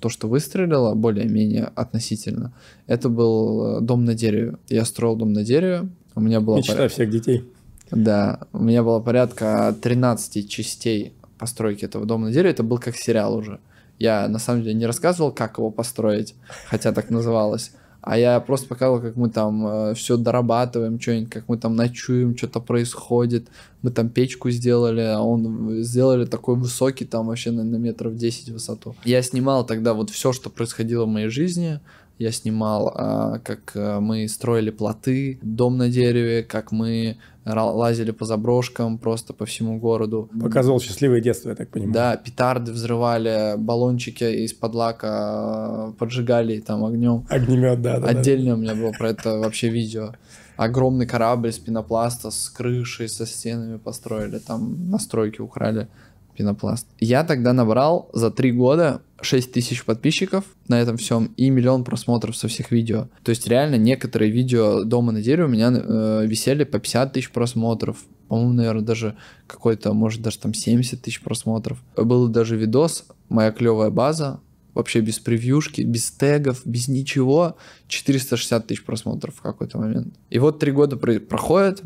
[0.00, 2.52] то, что выстрелило более-менее относительно,
[2.86, 4.56] это был э, дом на дереве.
[4.68, 6.56] Я строил дом на дереве, у меня было...
[6.56, 6.94] Мечта порядка...
[6.94, 7.44] всех детей.
[7.90, 12.96] Да, у меня было порядка 13 частей постройки этого дома на дереве, это был как
[12.96, 13.60] сериал уже.
[13.98, 16.34] Я на самом деле не рассказывал, как его построить,
[16.68, 21.48] хотя так называлось а я просто показывал, как мы там э, все дорабатываем, что-нибудь, как
[21.48, 23.48] мы там ночуем, что-то происходит.
[23.82, 28.50] Мы там печку сделали, а он сделали такой высокий, там вообще на, на метров 10
[28.50, 28.94] высоту.
[29.04, 31.80] Я снимал тогда вот все, что происходило в моей жизни,
[32.20, 38.26] я снимал, а, как а, мы строили плоты, дом на дереве, как мы лазили по
[38.26, 40.28] заброшкам просто по всему городу.
[40.38, 41.94] Показывал счастливое детство, я так понимаю.
[41.94, 47.24] Да, петарды взрывали, баллончики из-под лака а, поджигали там огнем.
[47.30, 48.08] Огнемет, да, да.
[48.08, 48.54] Отдельно да.
[48.54, 50.12] у меня было про это вообще видео.
[50.58, 55.88] Огромный корабль из пенопласта с крышей, со стенами построили, там настройки украли
[56.36, 56.86] пенопласт.
[56.98, 62.36] Я тогда набрал за три года 6 тысяч подписчиков на этом всем и миллион просмотров
[62.36, 63.08] со всех видео.
[63.22, 67.30] То есть реально некоторые видео дома на дереве у меня э, висели по 50 тысяч
[67.30, 67.98] просмотров.
[68.28, 69.16] По-моему, наверное, даже
[69.46, 71.82] какой-то, может, даже там 70 тысяч просмотров.
[71.96, 74.40] Был даже видос «Моя клевая база»,
[74.72, 77.56] вообще без превьюшки, без тегов, без ничего,
[77.88, 80.14] 460 тысяч просмотров в какой-то момент.
[80.30, 81.82] И вот три года проходят,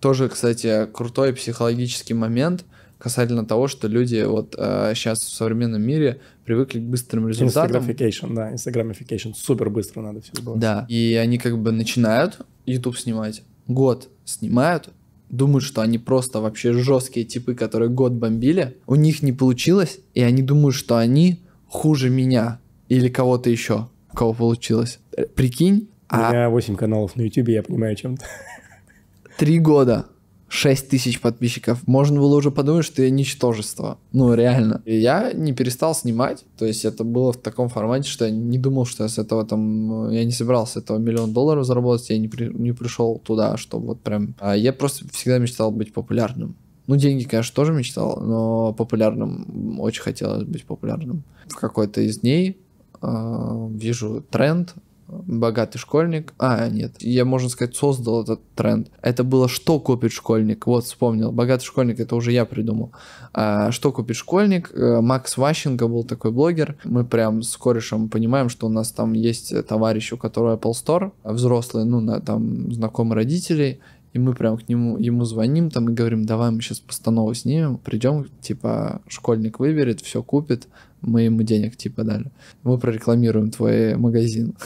[0.00, 2.64] тоже, кстати, крутой психологический момент–
[3.02, 7.82] касательно того, что люди вот э, сейчас в современном мире привыкли к быстрым результатам.
[7.82, 10.60] Instagramification, да, Instagramification, супер быстро надо все сделать.
[10.60, 14.90] Да, и они как бы начинают YouTube снимать, год снимают,
[15.30, 20.22] думают, что они просто вообще жесткие типы, которые год бомбили, у них не получилось, и
[20.22, 25.00] они думают, что они хуже меня или кого-то еще, у кого получилось.
[25.16, 26.30] Э, прикинь, у а...
[26.30, 28.24] меня 8 каналов на YouTube, я понимаю, чем-то.
[29.38, 30.06] Три года
[30.52, 31.86] 6 тысяч подписчиков.
[31.86, 33.96] Можно было уже подумать, что я ничтожество.
[34.12, 34.82] Ну, реально.
[34.84, 36.44] И я не перестал снимать.
[36.58, 39.46] То есть это было в таком формате, что я не думал, что я с этого
[39.46, 40.10] там...
[40.10, 42.10] Я не собирался этого миллион долларов заработать.
[42.10, 44.34] Я не, при, не пришел туда, чтобы вот прям...
[44.40, 46.54] А я просто всегда мечтал быть популярным.
[46.86, 51.22] Ну, деньги, конечно, тоже мечтал, но популярным очень хотелось быть популярным.
[51.48, 52.58] В какой-то из дней
[53.00, 54.74] э, вижу тренд
[55.26, 56.32] богатый школьник.
[56.38, 58.88] А, нет, я, можно сказать, создал этот тренд.
[59.02, 61.32] Это было «Что купит школьник?» Вот, вспомнил.
[61.32, 62.92] Богатый школьник, это уже я придумал.
[63.32, 66.76] А, «Что купит школьник?» э, Макс Ващенко был такой блогер.
[66.84, 71.12] Мы прям с корешем понимаем, что у нас там есть товарищ, у которого Apple Store,
[71.24, 73.80] взрослый, ну, на, там, знакомый родителей,
[74.12, 77.78] и мы прям к нему, ему звоним там и говорим, давай мы сейчас постанову снимем,
[77.78, 80.68] придем, типа, школьник выберет, все купит,
[81.02, 82.30] мы ему денег типа дали.
[82.62, 84.54] Мы прорекламируем твой магазин.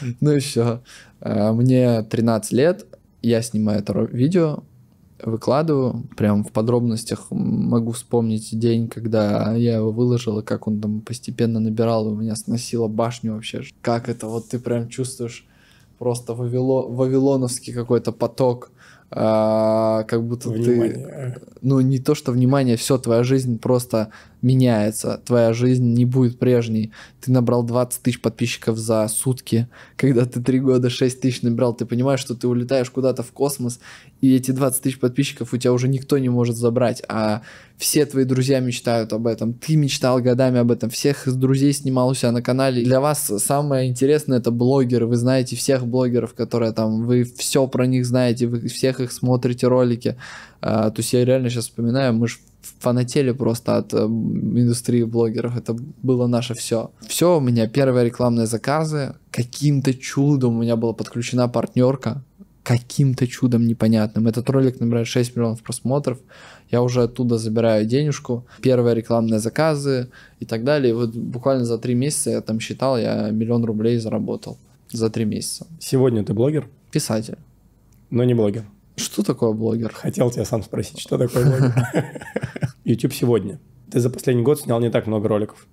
[0.20, 0.82] Ну и все.
[1.20, 2.86] А, мне 13 лет,
[3.22, 4.62] я снимаю это видео,
[5.22, 11.00] выкладываю, прям в подробностях могу вспомнить день, когда я его выложил, и как он там
[11.00, 13.64] постепенно набирал, и у меня сносило башню вообще.
[13.80, 15.46] Как это, вот ты прям чувствуешь
[15.98, 18.70] просто вавило, вавилоновский какой-то поток,
[19.10, 21.34] а, как будто внимание.
[21.34, 21.40] ты...
[21.62, 24.10] Ну, не то, что внимание, все, твоя жизнь просто
[24.44, 26.92] меняется, твоя жизнь не будет прежней.
[27.20, 31.86] Ты набрал 20 тысяч подписчиков за сутки, когда ты 3 года 6 тысяч набрал, ты
[31.86, 33.80] понимаешь, что ты улетаешь куда-то в космос,
[34.20, 37.40] и эти 20 тысяч подписчиков у тебя уже никто не может забрать, а
[37.78, 42.14] все твои друзья мечтают об этом, ты мечтал годами об этом, всех друзей снимал у
[42.14, 42.84] себя на канале.
[42.84, 47.86] Для вас самое интересное это блогеры, вы знаете всех блогеров, которые там, вы все про
[47.86, 50.16] них знаете, вы всех их смотрите ролики.
[50.60, 52.38] А, то есть я реально сейчас вспоминаю, мы же
[52.80, 55.56] фанатели просто от э, индустрии блогеров.
[55.56, 56.90] Это было наше все.
[57.06, 59.14] Все, у меня первые рекламные заказы.
[59.30, 62.22] Каким-то чудом у меня была подключена партнерка.
[62.62, 64.26] Каким-то чудом непонятным.
[64.26, 66.18] Этот ролик набирает 6 миллионов просмотров.
[66.70, 68.46] Я уже оттуда забираю денежку.
[68.62, 70.08] Первые рекламные заказы
[70.40, 70.90] и так далее.
[70.90, 74.56] И вот буквально за три месяца я там считал, я миллион рублей заработал.
[74.90, 75.66] За три месяца.
[75.80, 76.68] Сегодня ты блогер?
[76.90, 77.36] Писатель.
[78.10, 78.64] Но не блогер.
[78.96, 79.92] Что такое блогер?
[79.92, 81.74] Хотел тебя сам спросить, что такое блогер.
[82.84, 83.58] YouTube сегодня.
[83.90, 85.66] Ты за последний год снял не так много роликов.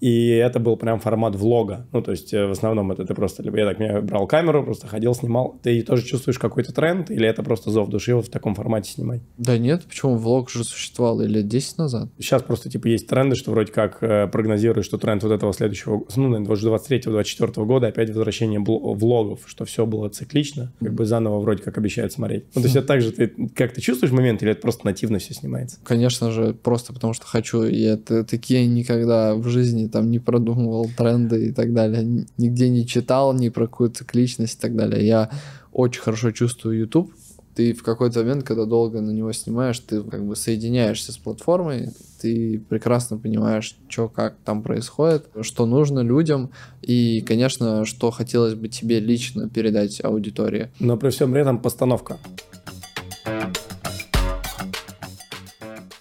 [0.00, 1.86] И это был прям формат влога.
[1.92, 4.64] Ну, то есть, э, в основном это ты просто, либо я так я брал камеру,
[4.64, 5.58] просто ходил, снимал.
[5.62, 9.20] Ты тоже чувствуешь какой-то тренд, или это просто зов души в таком формате снимать?
[9.36, 10.16] Да нет, почему?
[10.16, 12.08] Влог же существовал лет 10 назад.
[12.18, 16.04] Сейчас просто, типа, есть тренды, что вроде как э, прогнозируют, что тренд вот этого следующего,
[16.16, 21.62] ну, наверное, 23-24 года опять возвращение влогов, что все было циклично, как бы заново вроде
[21.62, 22.44] как обещают смотреть.
[22.54, 25.18] Ну, то есть, это так же ты, как ты чувствуешь момент, или это просто нативно
[25.18, 25.78] все снимается?
[25.82, 27.64] Конечно же, просто потому что хочу.
[27.64, 32.86] И это такие никогда в жизни там не продумывал тренды и так далее, нигде не
[32.86, 35.06] читал ни про какую-то цикличность и так далее.
[35.06, 35.30] Я
[35.72, 37.12] очень хорошо чувствую YouTube.
[37.54, 41.90] Ты в какой-то момент, когда долго на него снимаешь, ты как бы соединяешься с платформой,
[42.20, 46.50] ты прекрасно понимаешь, что как там происходит, что нужно людям,
[46.82, 50.70] и, конечно, что хотелось бы тебе лично передать аудитории.
[50.78, 52.18] Но при всем при этом постановка.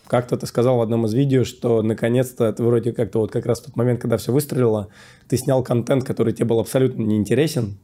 [0.08, 3.60] Как-то ты сказал в одном из видео, что наконец-то ты вроде как-то вот как раз
[3.60, 4.88] в тот момент, когда все выстрелило,
[5.28, 7.78] ты снял контент, который тебе был абсолютно неинтересен,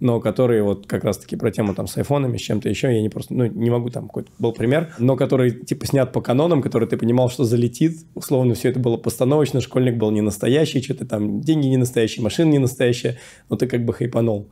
[0.00, 3.08] но который вот как раз-таки про тему там с айфонами, с чем-то еще, я не
[3.08, 6.88] просто, ну, не могу, там какой-то был пример, но который типа снят по канонам, который
[6.88, 11.40] ты понимал, что залетит, условно все это было постановочно, школьник был не настоящий, что-то там,
[11.40, 14.48] деньги не настоящие, машина не настоящая, но ты как бы хайпанул.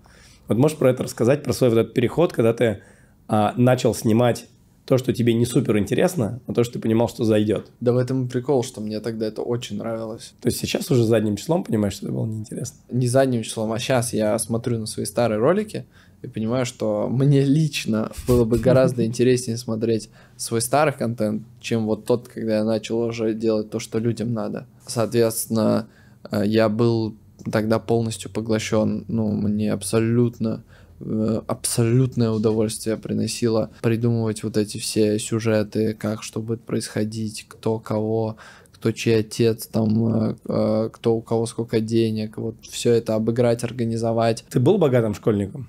[0.49, 2.83] Вот можешь про это рассказать, про свой вот этот переход, когда ты
[3.29, 4.47] а, начал снимать
[4.87, 7.67] то, что тебе не супер интересно, а то, что ты понимал, что зайдет.
[7.81, 10.35] Да в этом и прикол, что мне тогда это очень нравилось.
[10.41, 12.77] То есть сейчас уже задним числом понимаешь, что это было неинтересно?
[12.91, 15.87] Не задним числом, а сейчас я смотрю на свои старые ролики
[16.23, 22.05] и понимаю, что мне лично было бы гораздо интереснее смотреть свой старый контент, чем вот
[22.05, 24.67] тот, когда я начал уже делать то, что людям надо.
[24.87, 25.87] Соответственно,
[26.31, 27.15] э, я был
[27.51, 30.63] тогда полностью поглощен, ну, мне абсолютно
[31.01, 38.37] абсолютное удовольствие приносило придумывать вот эти все сюжеты, как что будет происходить, кто кого,
[38.85, 43.65] кто чей отец, там, э, э, кто у кого сколько денег, вот все это обыграть,
[43.65, 44.45] организовать.
[44.51, 45.69] Ты был богатым школьником?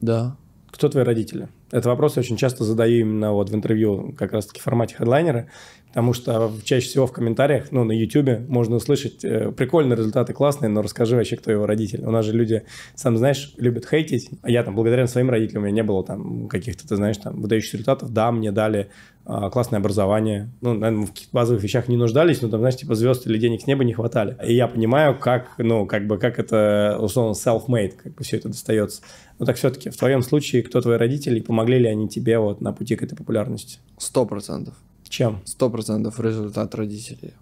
[0.00, 0.36] Да.
[0.70, 1.48] Кто твои родители?
[1.72, 5.48] Это вопрос я очень часто задаю именно вот в интервью, как раз-таки в формате хедлайнера,
[5.92, 10.70] потому что чаще всего в комментариях, ну, на YouTube можно услышать э, прикольные результаты, классные,
[10.70, 12.02] но расскажи вообще, кто его родитель.
[12.06, 12.62] У нас же люди,
[12.94, 16.48] сам знаешь, любят хейтить, а я там, благодаря своим родителям, у меня не было там
[16.48, 18.10] каких-то, ты знаешь, там, выдающихся результатов.
[18.10, 18.88] Да, мне дали
[19.26, 20.50] а, классное образование.
[20.62, 23.66] Ну, наверное, в базовых вещах не нуждались, но там, знаешь, типа звезд или денег с
[23.66, 24.34] неба не хватали.
[24.46, 28.48] И я понимаю, как, ну, как бы, как это, условно, self-made, как бы все это
[28.48, 29.02] достается.
[29.38, 32.72] Но так все-таки в твоем случае, кто твои родители, помогли ли они тебе вот на
[32.72, 33.78] пути к этой популярности?
[33.98, 34.74] Сто процентов.
[35.12, 35.42] Чем?
[35.44, 37.34] Сто процентов результат родителей.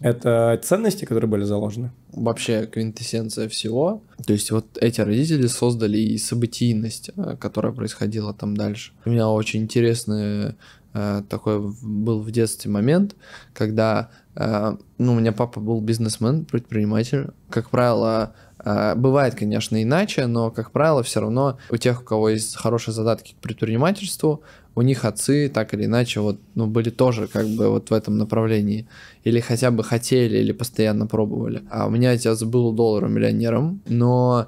[0.00, 1.90] Это ценности, которые были заложены?
[2.12, 4.02] Вообще квинтэссенция всего.
[4.26, 8.92] То есть вот эти родители создали и событийность, э, которая происходила там дальше.
[9.06, 10.54] У меня очень интересный
[10.92, 13.16] э, такой был в детстве момент,
[13.54, 17.28] когда э, ну, у меня папа был бизнесмен, предприниматель.
[17.48, 22.28] Как правило, э, бывает, конечно, иначе, но, как правило, все равно у тех, у кого
[22.28, 24.42] есть хорошие задатки к предпринимательству,
[24.78, 28.16] у них отцы так или иначе вот, ну, были тоже как бы вот в этом
[28.16, 28.86] направлении.
[29.24, 31.62] Или хотя бы хотели, или постоянно пробовали.
[31.68, 34.46] А у меня отец был долларом миллионером, но,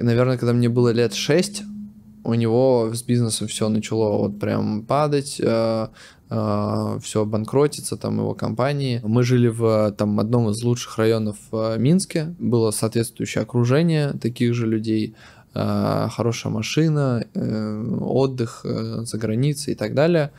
[0.00, 1.62] наверное, когда мне было лет 6,
[2.22, 5.88] у него с бизнесом все начало вот прям падать, э,
[6.30, 9.00] э, все банкротиться, там его компании.
[9.02, 14.68] Мы жили в там одном из лучших районов в Минске, было соответствующее окружение таких же
[14.68, 20.32] людей, Э, хорошая машина, э, отдых э, за границей и так далее.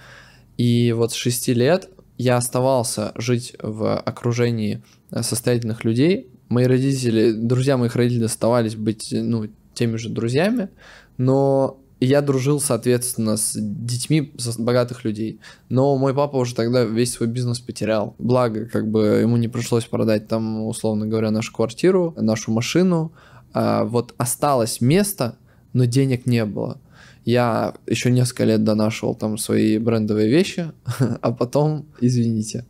[0.58, 4.82] И вот с 6 лет я оставался жить в окружении
[5.21, 6.28] состоятельных людей.
[6.49, 10.69] Мои родители, друзья моих родителей оставались быть, ну, теми же друзьями,
[11.17, 15.39] но я дружил, соответственно, с детьми богатых людей.
[15.69, 18.15] Но мой папа уже тогда весь свой бизнес потерял.
[18.17, 23.13] Благо, как бы ему не пришлось продать там, условно говоря, нашу квартиру, нашу машину,
[23.56, 25.38] вот осталось место,
[25.74, 26.80] но денег не было.
[27.26, 30.72] Я еще несколько лет донашивал там свои брендовые вещи,
[31.22, 32.65] а потом, извините.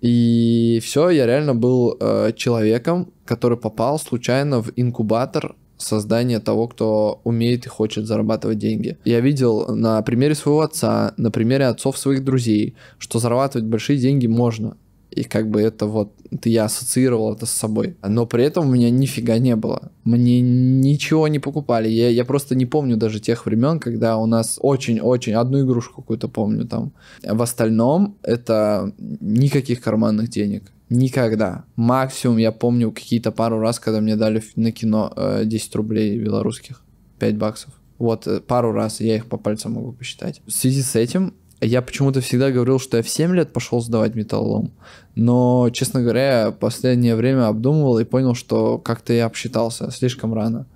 [0.00, 7.20] И все, я реально был э, человеком, который попал случайно в инкубатор создания того, кто
[7.24, 8.96] умеет и хочет зарабатывать деньги.
[9.04, 14.26] Я видел на примере своего отца, на примере отцов своих друзей, что зарабатывать большие деньги
[14.26, 14.76] можно
[15.10, 17.96] и как бы это вот, это я ассоциировал это с собой.
[18.06, 19.92] Но при этом у меня нифига не было.
[20.04, 21.88] Мне ничего не покупали.
[21.88, 26.28] Я, я просто не помню даже тех времен, когда у нас очень-очень, одну игрушку какую-то
[26.28, 26.92] помню там.
[27.22, 30.72] В остальном это никаких карманных денег.
[30.88, 31.64] Никогда.
[31.74, 35.12] Максимум я помню какие-то пару раз, когда мне дали на кино
[35.44, 36.82] 10 э, рублей белорусских,
[37.18, 37.72] 5 баксов.
[37.98, 40.42] Вот, э, пару раз, я их по пальцам могу посчитать.
[40.46, 44.14] В связи с этим я почему-то всегда говорил, что я в 7 лет пошел сдавать
[44.14, 44.72] металлолом.
[45.14, 50.66] Но, честно говоря, я последнее время обдумывал и понял, что как-то я обсчитался слишком рано.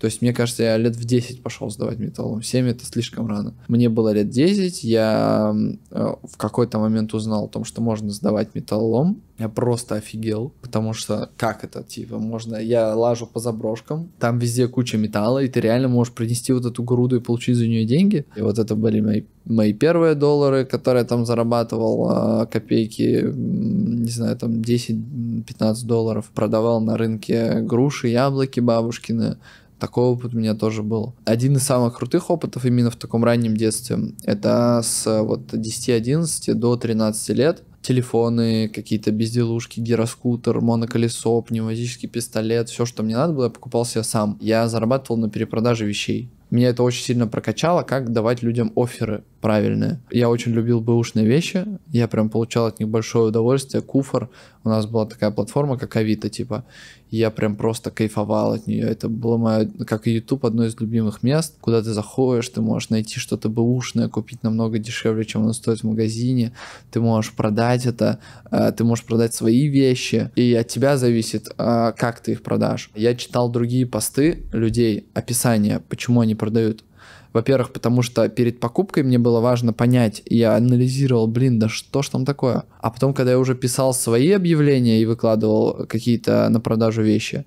[0.00, 2.42] То есть, мне кажется, я лет в 10 пошел сдавать металлом.
[2.42, 3.52] 7 это слишком рано.
[3.68, 5.54] Мне было лет 10, я
[5.90, 9.20] э, в какой-то момент узнал о том, что можно сдавать металлом.
[9.38, 12.56] Я просто офигел, потому что как это, типа, можно...
[12.56, 16.82] Я лажу по заброшкам, там везде куча металла, и ты реально можешь принести вот эту
[16.82, 18.24] груду и получить за нее деньги.
[18.36, 24.10] И вот это были мои, мои первые доллары, которые я там зарабатывал, а копейки, не
[24.10, 26.30] знаю, там 10-15 долларов.
[26.34, 29.36] Продавал на рынке груши, яблоки бабушкины,
[29.80, 31.14] такой опыт у меня тоже был.
[31.24, 36.76] Один из самых крутых опытов именно в таком раннем детстве, это с вот 10-11 до
[36.76, 37.62] 13 лет.
[37.82, 44.04] Телефоны, какие-то безделушки, гироскутер, моноколесо, пневматический пистолет, все, что мне надо было, я покупал себе
[44.04, 44.36] сам.
[44.40, 46.30] Я зарабатывал на перепродаже вещей.
[46.50, 50.00] Меня это очень сильно прокачало, как давать людям оферы правильные.
[50.10, 53.82] Я очень любил бэушные вещи, я прям получал от них большое удовольствие.
[53.82, 54.28] Куфор,
[54.64, 56.64] у нас была такая платформа, как Авито, типа.
[57.10, 58.86] Я прям просто кайфовал от нее.
[58.86, 62.90] Это было мое, как и YouTube, одно из любимых мест, куда ты заходишь, ты можешь
[62.90, 66.52] найти что-то бэушное, купить намного дешевле, чем оно стоит в магазине.
[66.92, 68.20] Ты можешь продать это,
[68.52, 72.90] э, ты можешь продать свои вещи, и от тебя зависит, э, как ты их продашь.
[72.94, 76.84] Я читал другие посты людей, описание, почему они продают.
[77.32, 82.08] Во-первых, потому что перед покупкой мне было важно понять, я анализировал, блин, да что ж
[82.08, 82.64] там такое.
[82.80, 87.44] А потом, когда я уже писал свои объявления и выкладывал какие-то на продажу вещи,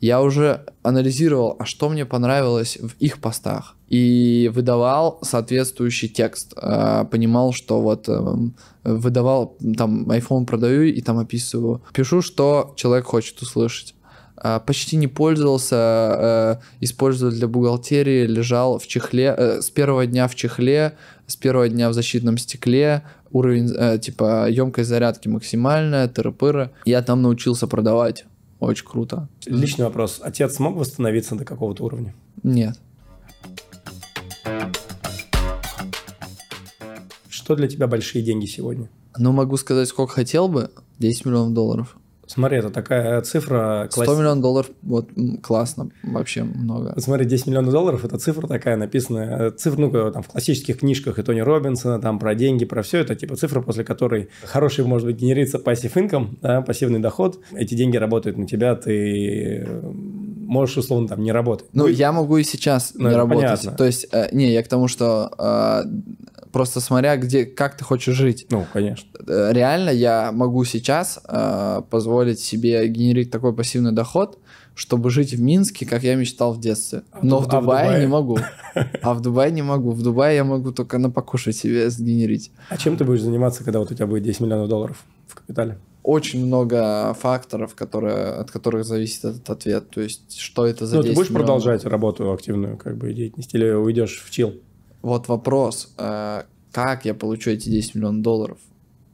[0.00, 3.74] я уже анализировал, а что мне понравилось в их постах.
[3.88, 6.52] И выдавал соответствующий текст.
[6.56, 8.54] А, понимал, что вот эм,
[8.84, 11.80] выдавал, там, iPhone продаю и там описываю.
[11.94, 13.94] Пишу, что человек хочет услышать.
[14.36, 20.26] А, почти не пользовался, э, использовал для бухгалтерии, лежал в чехле, э, с первого дня
[20.26, 26.70] в чехле, с первого дня в защитном стекле, уровень, э, типа, емкость зарядки максимальная, тыры-пыры.
[26.84, 28.24] Я там научился продавать.
[28.58, 29.28] Очень круто.
[29.46, 30.20] Личный вопрос.
[30.22, 32.14] Отец смог восстановиться до какого-то уровня?
[32.42, 32.78] Нет.
[37.28, 38.88] Что для тебя большие деньги сегодня?
[39.16, 40.70] Ну, могу сказать, сколько хотел бы.
[40.98, 41.96] 10 миллионов долларов.
[42.26, 43.88] Смотри, это такая цифра...
[43.90, 44.18] 100 класс...
[44.18, 45.08] миллионов долларов, вот,
[45.42, 46.94] классно, вообще много.
[46.98, 51.22] Смотри, 10 миллионов долларов– это цифра такая написанная, цифра, ну, там, в классических книжках и
[51.22, 55.16] Тони Робинсона, там, про деньги, про все это, типа, цифра, после которой хороший, может быть,
[55.16, 59.66] генерится пассив инком, да, пассивный доход, эти деньги работают на тебя, ты
[60.44, 61.66] можешь, условно, там не работать.
[61.72, 63.44] Ну, я могу и сейчас Ну, не работать.
[63.44, 63.72] понятно.
[63.72, 65.82] То есть, э, не, я к тому, что э,
[66.54, 68.46] просто смотря где, как ты хочешь жить.
[68.50, 69.06] Ну, конечно.
[69.28, 74.38] Э, Реально я могу сейчас э, позволить себе генерить такой пассивный доход,
[74.74, 77.02] чтобы жить в Минске, как я мечтал в детстве.
[77.12, 78.00] в Но Дуб- в а в Дубае Дубае?
[78.00, 78.38] не могу.
[79.02, 79.90] А в Дубае не могу.
[79.90, 82.50] В Дубае я могу только на покушать себе сгенерить.
[82.70, 85.76] А чем ты будешь заниматься, когда вот у тебя будет 10 миллионов долларов в капитале?
[86.02, 89.90] Очень много факторов, которые, от которых зависит этот ответ.
[89.90, 91.46] То есть, что это за Ну, ты 10 будешь миллионов?
[91.46, 94.52] продолжать работу активную, как бы, деятельность, или уйдешь в чил?
[95.04, 98.58] Вот вопрос, э, как я получу эти 10 миллионов долларов?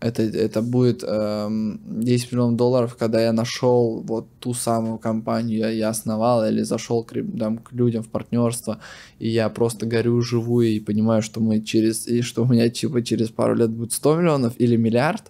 [0.01, 5.91] Это, это будет эм, 10 миллионов долларов, когда я нашел вот ту самую компанию, я,
[5.91, 8.79] основал или зашел к, там, к людям в партнерство,
[9.19, 13.03] и я просто горю живую и понимаю, что мы через, и что у меня типа
[13.03, 15.25] через пару лет будет 100 миллионов или миллиард.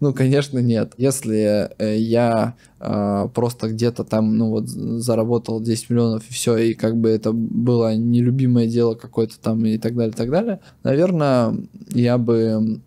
[0.00, 0.92] Ну, конечно, нет.
[0.98, 6.74] Если э, я э, просто где-то там, ну вот, заработал 10 миллионов и все, и
[6.74, 11.56] как бы это было нелюбимое дело какое-то там и так далее, и так далее, наверное,
[11.90, 12.80] я бы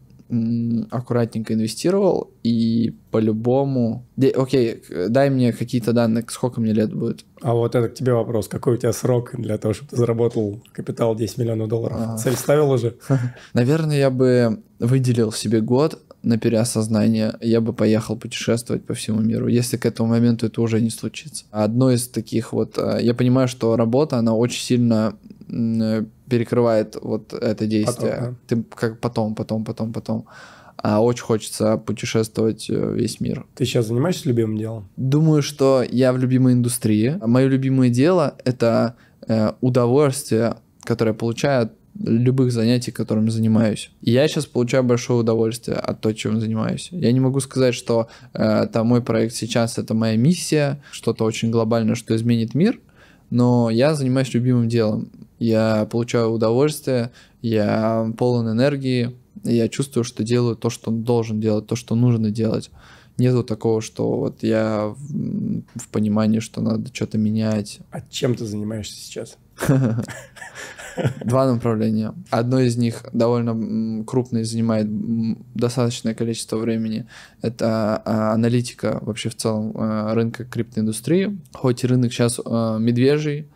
[0.91, 4.05] аккуратненько инвестировал и по-любому...
[4.36, 7.25] Окей, дай мне какие-то данные, сколько мне лет будет.
[7.41, 8.47] А вот это к тебе вопрос.
[8.47, 11.97] Какой у тебя срок для того, чтобы ты заработал капитал 10 миллионов долларов?
[11.99, 12.17] Ага.
[12.17, 12.95] Цель ставил уже?
[13.53, 19.47] Наверное, я бы выделил себе год на переосознание, я бы поехал путешествовать по всему миру,
[19.47, 21.45] если к этому моменту это уже не случится.
[21.49, 22.77] Одно из таких вот...
[22.77, 25.15] э, Я понимаю, что работа, она очень сильно
[26.30, 28.11] перекрывает вот это действие.
[28.11, 30.25] Потом, Ты как потом, потом, потом, потом.
[30.82, 33.45] А очень хочется путешествовать э, весь мир.
[33.55, 34.89] Ты сейчас занимаешься любимым делом?
[34.95, 37.19] Думаю, что я в любимой индустрии.
[37.21, 38.95] Мое любимое дело— это
[39.27, 43.91] э, удовольствие, которое получаю от любых занятий, которыми занимаюсь.
[44.01, 46.89] И я сейчас получаю большое удовольствие от того, чем занимаюсь.
[46.91, 51.51] Я не могу сказать, что э, там мой проект сейчас— это моя миссия, что-то очень
[51.51, 52.80] глобальное, что изменит мир,
[53.30, 55.09] но я занимаюсь любимым делом.
[55.39, 57.11] Я получаю удовольствие,
[57.41, 62.69] я полон энергии, я чувствую, что делаю то, что должен делать, то, что нужно делать.
[63.17, 67.79] Нету такого, что вот я в, понимании, что надо что-то менять.
[67.91, 69.37] А чем ты занимаешься сейчас?
[71.23, 72.13] Два направления.
[72.29, 74.87] Одно из них довольно крупное, занимает
[75.53, 77.07] достаточное количество времени.
[77.41, 81.39] Это а, аналитика вообще в целом а, рынка криптоиндустрии.
[81.53, 83.49] Хоть и рынок сейчас а, медвежий,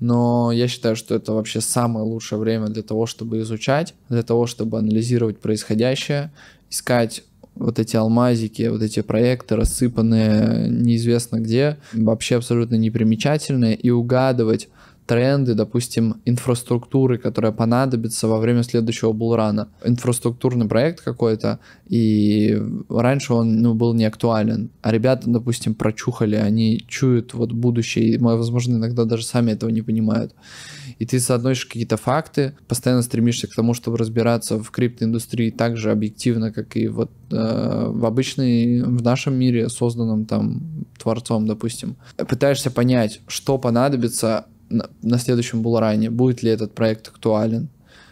[0.00, 4.46] но я считаю, что это вообще самое лучшее время для того, чтобы изучать, для того,
[4.46, 6.30] чтобы анализировать происходящее,
[6.70, 7.24] искать
[7.54, 14.68] вот эти алмазики, вот эти проекты, рассыпанные неизвестно где, вообще абсолютно непримечательные, и угадывать
[15.08, 19.68] тренды, допустим, инфраструктуры, которая понадобится во время следующего булрана.
[19.82, 24.70] Инфраструктурный проект какой-то, и раньше он ну, был не актуален.
[24.82, 29.80] А ребята, допустим, прочухали, они чуют вот будущее, и, возможно, иногда даже сами этого не
[29.80, 30.34] понимают.
[30.98, 35.90] И ты соотносишь какие-то факты, постоянно стремишься к тому, чтобы разбираться в криптоиндустрии так же
[35.90, 41.96] объективно, как и вот э, в обычной, в нашем мире, созданном там творцом, допустим.
[42.16, 47.68] Пытаешься понять, что понадобится на, на следующем булране, будет ли этот проект актуален,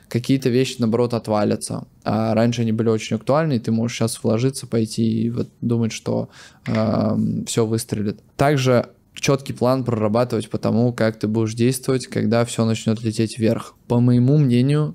[0.09, 1.87] какие-то вещи, наоборот, отвалятся.
[2.05, 5.93] А раньше они были очень актуальны, и ты можешь сейчас вложиться, пойти и вот думать,
[5.93, 6.29] что
[6.67, 8.21] э, все выстрелит.
[8.37, 13.75] Также четкий план прорабатывать по тому, как ты будешь действовать, когда все начнет лететь вверх.
[13.89, 14.95] По моему мнению,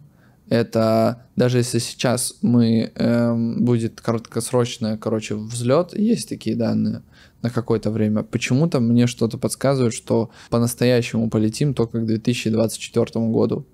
[0.51, 7.03] это даже если сейчас мы эм, будет краткосрочный, короче, взлет, есть такие данные
[7.41, 8.23] на какое-то время.
[8.23, 13.65] Почему-то мне что-то подсказывает, что по-настоящему полетим только к 2024 году.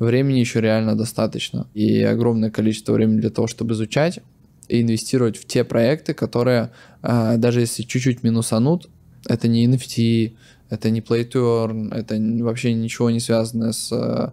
[0.00, 1.68] Времени еще реально достаточно.
[1.74, 4.18] И огромное количество времени для того, чтобы изучать
[4.66, 6.72] и инвестировать в те проекты, которые,
[7.02, 8.88] э, даже если чуть-чуть минусанут,
[9.28, 10.32] это не NFT,
[10.70, 14.32] это не play to earn, это вообще ничего не связанное с э,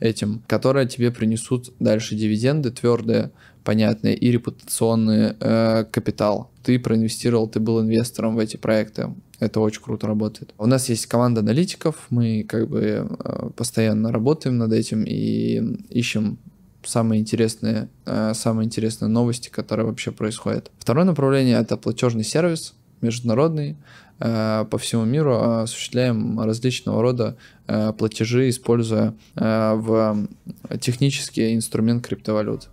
[0.00, 3.30] этим, которые тебе принесут дальше дивиденды твердые,
[3.64, 6.50] понятные и репутационный э, капитал.
[6.62, 9.14] Ты проинвестировал, ты был инвестором в эти проекты.
[9.40, 10.54] Это очень круто работает.
[10.58, 16.38] У нас есть команда аналитиков, мы как бы э, постоянно работаем над этим и ищем
[16.84, 20.70] самые интересные, э, самые интересные новости, которые вообще происходят.
[20.78, 23.76] Второе направление это платежный сервис международный
[24.18, 27.36] по всему миру осуществляем различного рода
[27.66, 30.28] э, платежи, используя э, в
[30.80, 32.68] технический инструмент криптовалют.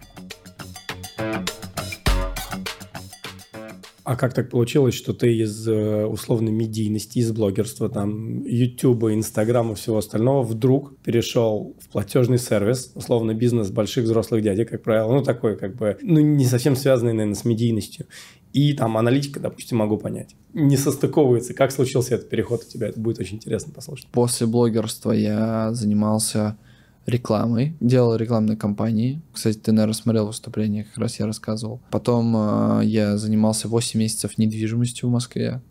[4.03, 9.75] А как так получилось, что ты из э, условной медийности, из блогерства, там, Ютуба, Инстаграма
[9.75, 15.23] всего остального вдруг перешел в платежный сервис, условно бизнес больших взрослых дядек, как правило, ну
[15.23, 18.07] такой как бы, ну не совсем связанный, наверное, с медийностью.
[18.53, 20.35] И там аналитика, допустим, могу понять.
[20.53, 21.53] Не состыковывается.
[21.53, 22.87] Как случился этот переход у тебя?
[22.87, 24.07] Это будет очень интересно послушать.
[24.07, 26.57] После блогерства я занимался
[27.05, 29.21] рекламой, делал рекламные кампании.
[29.33, 31.81] Кстати, ты, наверное, смотрел выступление, как раз я рассказывал.
[31.89, 35.61] Потом э, я занимался 8 месяцев недвижимостью в Москве.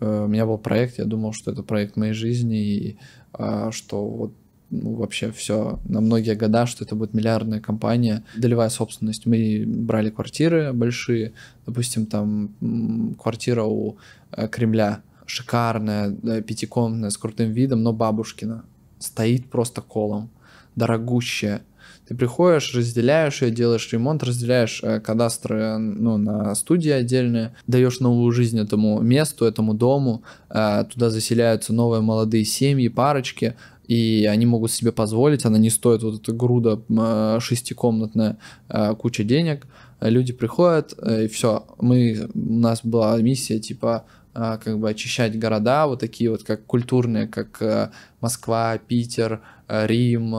[0.00, 2.98] Э, у меня был проект, я думал, что это проект моей жизни, и
[3.38, 4.32] э, что вот
[4.72, 9.26] ну, вообще все на многие года, что это будет миллиардная компания, долевая собственность.
[9.26, 11.32] Мы брали квартиры большие,
[11.66, 13.98] допустим, там квартира у
[14.32, 18.64] э, Кремля, шикарная, пятикомнатная, с крутым видом, но бабушкина,
[18.98, 20.30] стоит просто колом,
[20.74, 21.60] дорогущая.
[22.08, 28.32] Ты приходишь, разделяешь ее, делаешь ремонт, разделяешь э, кадастры ну, на студии отдельные, даешь новую
[28.32, 33.54] жизнь этому месту, этому дому, э, туда заселяются новые молодые семьи, парочки,
[33.92, 38.38] и они могут себе позволить, она не стоит вот эта груда э, шестикомнатная,
[38.70, 39.66] э, куча денег,
[40.00, 45.86] люди приходят, э, и все, мы, у нас была миссия, типа, как бы очищать города,
[45.86, 47.90] вот такие вот, как культурные, как
[48.22, 50.34] Москва, Питер, Рим,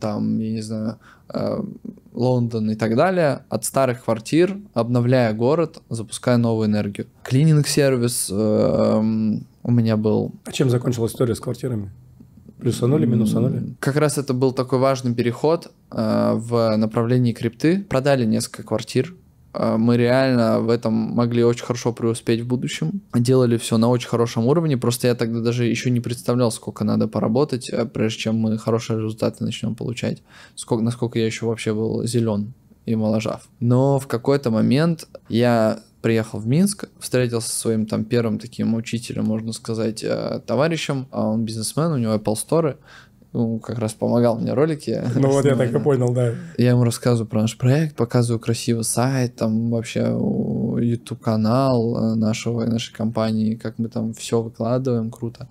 [0.00, 0.98] там, я не знаю,
[2.12, 7.06] Лондон и так далее, от старых квартир, обновляя город, запуская новую энергию.
[7.22, 9.02] Клининг-сервис э,
[9.62, 10.32] у меня был.
[10.44, 11.90] А чем закончилась история с квартирами?
[12.58, 13.74] Плюсанули, минусанули?
[13.80, 17.84] Как раз это был такой важный переход э, в направлении крипты.
[17.88, 19.14] Продали несколько квартир.
[19.54, 23.00] Э, мы реально в этом могли очень хорошо преуспеть в будущем.
[23.14, 24.76] Делали все на очень хорошем уровне.
[24.76, 28.98] Просто я тогда даже еще не представлял, сколько надо поработать, э, прежде чем мы хорошие
[28.98, 30.22] результаты начнем получать.
[30.54, 32.52] Сколько, насколько я еще вообще был зелен
[32.86, 33.48] и моложав.
[33.60, 39.24] Но в какой-то момент я приехал в Минск, встретился со своим там первым таким учителем,
[39.24, 42.76] можно сказать, э, товарищем, а он бизнесмен, у него Apple Store,
[43.32, 45.02] ну, как раз помогал мне ролики.
[45.14, 46.34] Ну вот я так и понял, да.
[46.56, 52.64] Я ему рассказываю про наш проект, показываю красивый сайт, там вообще YouTube канал э, нашего
[52.64, 55.48] нашей компании, как мы там все выкладываем, круто.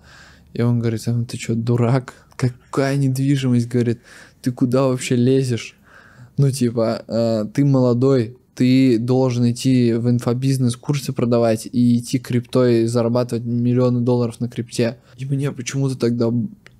[0.54, 2.14] И он говорит, «А ты что, дурак?
[2.36, 4.00] Какая недвижимость, говорит,
[4.42, 5.76] ты куда вообще лезешь?
[6.36, 12.86] Ну, типа, э, ты молодой, ты должен идти в инфобизнес, курсы продавать и идти криптой,
[12.86, 14.98] зарабатывать миллионы долларов на крипте.
[15.16, 16.32] И мне почему-то тогда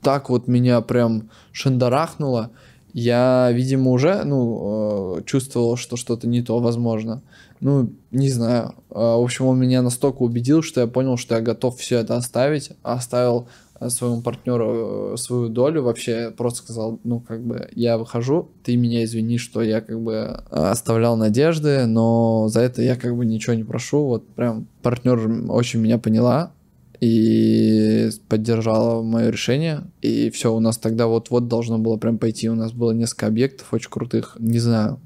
[0.02, 2.50] так вот меня прям шандарахнуло.
[2.94, 7.22] Я, видимо, уже, ну, э, чувствовал, что что-то не то, возможно.
[7.60, 8.74] Ну, не знаю.
[8.90, 12.16] Э, в общем, он меня настолько убедил, что я понял, что я готов все это
[12.16, 12.72] оставить.
[12.82, 13.46] Оставил
[13.88, 19.04] своему партнеру э, свою долю, вообще просто сказал, ну, как бы, я выхожу, ты меня
[19.04, 23.54] извини, что я, как бы, э, оставлял надежды, но за это я, как бы, ничего
[23.54, 26.52] не прошу, вот прям партнер очень меня поняла,
[27.00, 29.84] и поддержала мое решение.
[30.02, 32.50] И все, у нас тогда вот-вот должно было прям пойти.
[32.50, 34.36] У нас было несколько объектов очень крутых.
[34.40, 34.98] Не знаю,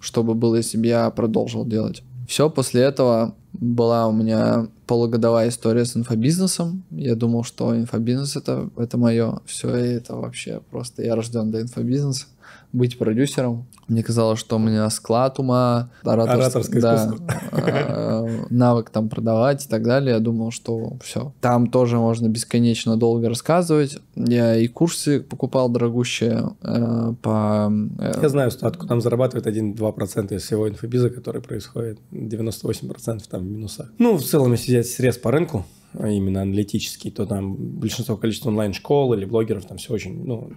[0.00, 2.02] что бы было, если бы я продолжил делать.
[2.28, 6.84] Все, после этого была у меня полугодовая история с инфобизнесом.
[6.90, 9.40] Я думал, что инфобизнес это, это мое.
[9.46, 12.26] Все, и это вообще просто я рожден для инфобизнеса.
[12.72, 13.66] Быть продюсером.
[13.88, 17.14] Мне казалось, что у меня склад ума, ораторское, да,
[17.52, 20.14] э, навык там продавать и так далее.
[20.14, 21.32] Я думал, что все.
[21.40, 23.98] Там тоже можно бесконечно долго рассказывать.
[24.14, 27.72] Я и курсы покупал дорогущие э, по...
[27.98, 31.98] Э, Я знаю статку, там зарабатывает 1-2% из всего инфобиза, который происходит.
[32.12, 33.88] 98% там минуса.
[33.98, 35.64] Ну, в целом, если взять срез по рынку,
[35.94, 40.50] а именно аналитический, то там большинство количества онлайн-школ или блогеров, там все очень, ну,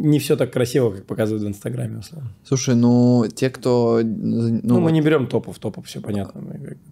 [0.00, 2.30] не все так красиво, как показывают в Инстаграме, условно.
[2.44, 4.00] Слушай, ну, те, кто...
[4.02, 6.42] Ну, ну мы не берем топов, топов все понятно,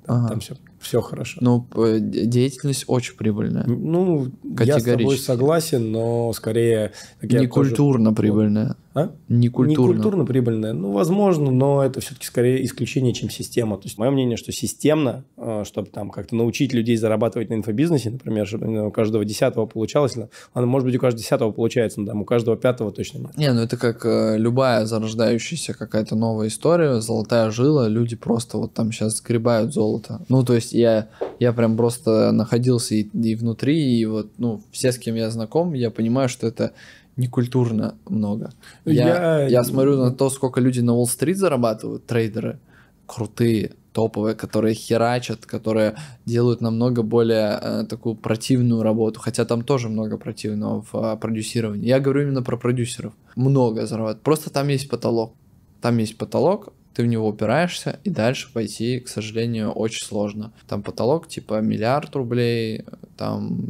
[0.07, 0.29] ага.
[0.29, 1.39] там все, все хорошо.
[1.41, 1.67] Ну,
[1.99, 3.65] деятельность очень прибыльная.
[3.67, 4.29] Ну,
[4.61, 6.93] я с тобой согласен, но скорее...
[7.23, 8.17] Некультурно тоже...
[8.17, 8.77] прибыльная.
[8.99, 9.11] А?
[9.29, 9.91] Не культурно.
[9.91, 10.73] Не культурно прибыльная.
[10.73, 13.77] Ну, возможно, но это все-таки скорее исключение, чем система.
[13.77, 18.11] То есть, мое мнение, что системно, э, чтобы там как-то научить людей зарабатывать на инфобизнесе,
[18.11, 20.17] например, чтобы у каждого десятого получалось.
[20.17, 23.37] Ладно, может быть, у каждого десятого получается, но там у каждого пятого точно нет.
[23.37, 28.75] Не, ну это как э, любая зарождающаяся какая-то новая история, золотая жила, люди просто вот
[28.75, 30.21] там сейчас сгребают золото.
[30.29, 34.93] Ну, то есть я, я прям просто находился и, и внутри, и вот, ну, все,
[34.93, 36.73] с кем я знаком, я понимаю, что это
[37.19, 38.53] некультурно много.
[38.85, 39.49] Я, я...
[39.49, 42.59] я смотрю на то, сколько люди на Уолл-стрит зарабатывают, трейдеры,
[43.07, 49.89] крутые, топовые, которые херачат, которые делают намного более э, такую противную работу, хотя там тоже
[49.89, 51.87] много противного в э, продюсировании.
[51.87, 53.13] Я говорю именно про продюсеров.
[53.35, 54.23] Много зарабатывают.
[54.23, 55.35] Просто там есть потолок.
[55.81, 60.53] Там есть потолок, ты в него упираешься, и дальше пойти, к сожалению, очень сложно.
[60.67, 62.85] Там потолок типа миллиард рублей,
[63.17, 63.61] там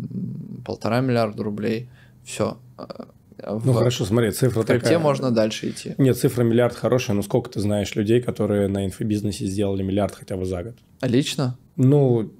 [0.64, 1.90] полтора миллиарда рублей.
[2.24, 2.56] Все
[3.46, 4.98] Ну хорошо, смотри, цифра в крипте такая.
[4.98, 5.94] можно дальше идти.
[5.98, 10.36] Нет, цифра миллиард хорошая, но сколько ты знаешь людей, которые на инфобизнесе сделали миллиард хотя
[10.36, 10.74] бы за год?
[11.00, 11.56] А лично?
[11.76, 12.30] Ну,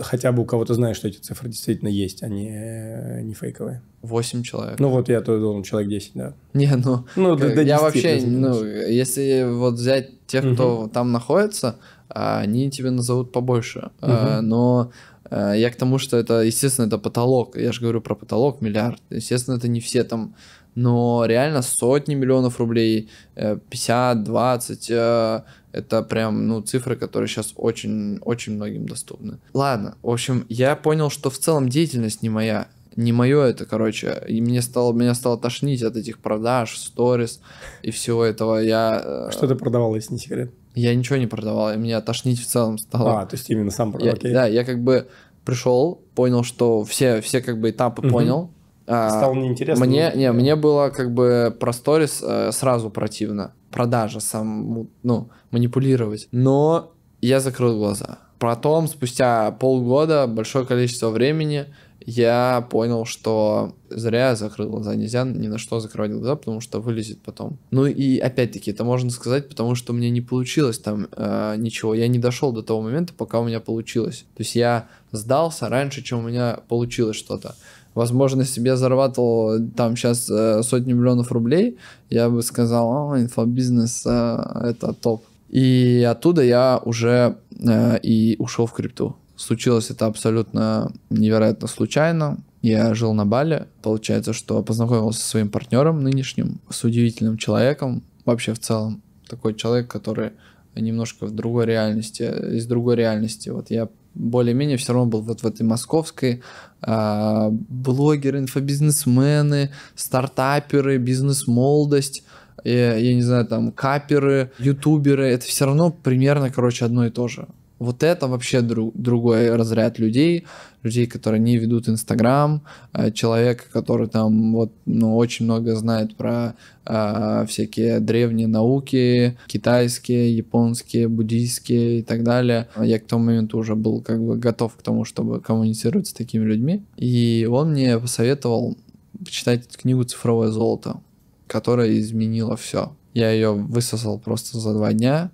[0.00, 3.80] хотя бы у кого-то знаешь, что эти цифры действительно есть, а не, фейковые.
[4.02, 4.78] 8 человек.
[4.78, 6.32] Ну вот я то думал, человек 10, да.
[6.54, 10.88] Не, ну, Ну, до- как- до я 10 вообще, ну, если вот взять тех, кто
[10.92, 11.76] там находится,
[12.08, 13.90] а, они тебе назовут побольше.
[14.00, 14.92] А, Но
[15.30, 17.56] я к тому, что это, естественно, это потолок.
[17.56, 19.00] Я же говорю про потолок, миллиард.
[19.10, 20.34] Естественно, это не все там.
[20.76, 27.54] Но реально сотни миллионов рублей, э, 50, 20, э, это прям, ну, цифры, которые сейчас
[27.56, 29.38] очень, очень многим доступны.
[29.54, 32.68] Ладно, в общем, я понял, что в целом деятельность не моя.
[32.94, 34.22] Не мое это, короче.
[34.28, 37.40] И мне стало, меня стало тошнить от этих продаж, сторис
[37.82, 38.58] и всего этого.
[38.58, 40.52] Я, э, Что ты продавал, если не секрет?
[40.76, 43.20] Я ничего не продавал, и меня тошнить в целом стало.
[43.22, 44.32] А, то есть именно сам Я- продал, окей.
[44.32, 45.08] Да, я как бы
[45.44, 48.10] пришел, понял, что все, все как бы этапы Мгм.
[48.12, 48.50] понял.
[48.86, 49.84] А, Стало неинтересно.
[49.84, 53.52] мне, не, мне было как бы про сторис э, сразу противно.
[53.72, 56.28] Продажа, сам, ну, манипулировать.
[56.30, 58.18] Но я закрыл глаза.
[58.38, 61.66] Потом, спустя полгода, большое количество времени,
[62.06, 64.94] я понял, что зря я закрыл глаза.
[64.94, 67.58] Нельзя ни на что закрывать глаза, потому что вылезет потом.
[67.72, 71.94] Ну и опять-таки, это можно сказать, потому что у меня не получилось там э, ничего.
[71.94, 74.24] Я не дошел до того момента, пока у меня получилось.
[74.36, 77.56] То есть я сдался раньше, чем у меня получилось что-то.
[77.94, 80.26] Возможно, я зарабатывал э, там сейчас
[80.66, 81.76] сотни миллионов рублей,
[82.08, 85.24] я бы сказал, о, инфобизнес э, это топ.
[85.48, 89.16] И оттуда я уже э, и ушел в крипту.
[89.36, 92.38] Случилось это абсолютно невероятно случайно.
[92.62, 93.66] Я жил на Бали.
[93.82, 98.02] Получается, что познакомился со своим партнером нынешним, с удивительным человеком.
[98.24, 100.32] Вообще в целом такой человек, который
[100.74, 102.22] немножко в другой реальности,
[102.56, 103.50] из другой реальности.
[103.50, 106.42] Вот я более-менее все равно был вот в этой московской.
[106.82, 112.22] а, блогеры, инфобизнесмены, стартаперы, бизнес-молодость,
[112.64, 117.28] э, я не знаю, там, каперы, ютуберы, это все равно примерно, короче, одно и то
[117.28, 117.48] же.
[117.78, 120.46] Вот это вообще дру- другой разряд людей,
[120.82, 122.62] людей, которые не ведут Инстаграм,
[122.92, 126.54] э, человека, который там вот, ну, очень много знает про
[126.86, 132.68] э, всякие древние науки, китайские, японские, буддийские и так далее.
[132.80, 136.44] Я к тому моменту уже был как бы готов к тому, чтобы коммуницировать с такими
[136.44, 136.82] людьми.
[136.96, 138.76] И он мне посоветовал
[139.18, 141.00] почитать книгу «Цифровое золото»,
[141.46, 142.92] которая изменила все.
[143.12, 145.30] Я ее высосал просто за два дня.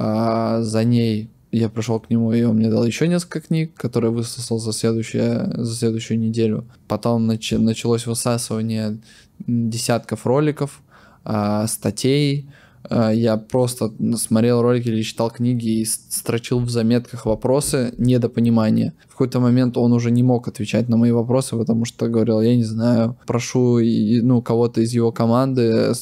[0.00, 4.10] А за ней я пришел к нему, и он мне дал еще несколько книг, которые
[4.10, 6.66] высосал за, следующее, за следующую неделю.
[6.88, 8.98] Потом нач- началось высасывание
[9.46, 10.82] десятков роликов,
[11.24, 12.48] а, статей.
[12.84, 18.94] А, Я просто смотрел ролики или читал книги и строчил в заметках вопросы недопонимания.
[19.18, 22.62] Какой-то момент он уже не мог отвечать на мои вопросы, потому что говорил, я не
[22.62, 25.92] знаю, прошу ну, кого-то из его команды,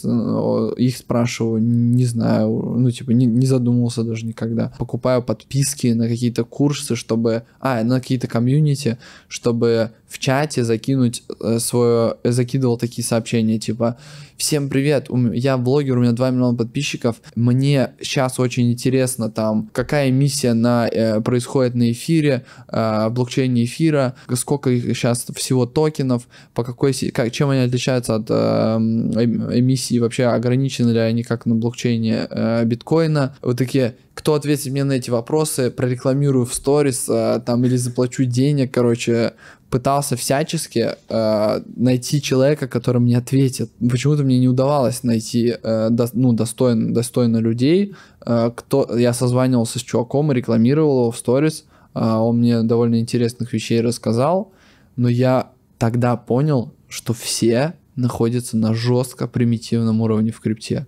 [0.76, 4.70] их спрашиваю, не знаю, ну, типа, не, не задумывался даже никогда.
[4.78, 8.98] Покупаю подписки на какие-то курсы, чтобы, а, на какие-то комьюнити,
[9.28, 13.96] чтобы в чате закинуть э, свое, закидывал такие сообщения, типа,
[14.36, 20.10] всем привет, я блогер, у меня 2 миллиона подписчиков, мне сейчас очень интересно там, какая
[20.10, 26.92] миссия на, э, происходит на эфире, э, блокчейне эфира, сколько сейчас всего токенов, по какой,
[27.12, 32.26] как, чем они отличаются от э, эм- эмиссии, вообще ограничены ли они как на блокчейне
[32.28, 37.64] э, биткоина, вот такие, кто ответит мне на эти вопросы, прорекламирую в сторис, э, там,
[37.64, 39.34] или заплачу денег, короче,
[39.70, 43.70] пытался всячески э, найти человека, который мне ответит.
[43.90, 47.94] Почему-то мне не удавалось найти э, до- ну, достойно, достойно людей.
[48.24, 48.96] Э, кто...
[48.96, 51.64] Я созванивался с чуваком и рекламировал его в сторис.
[51.96, 54.52] Э, он мне довольно интересных вещей рассказал.
[54.96, 60.86] Но я тогда понял, что все находятся на жестко примитивном уровне в крипте.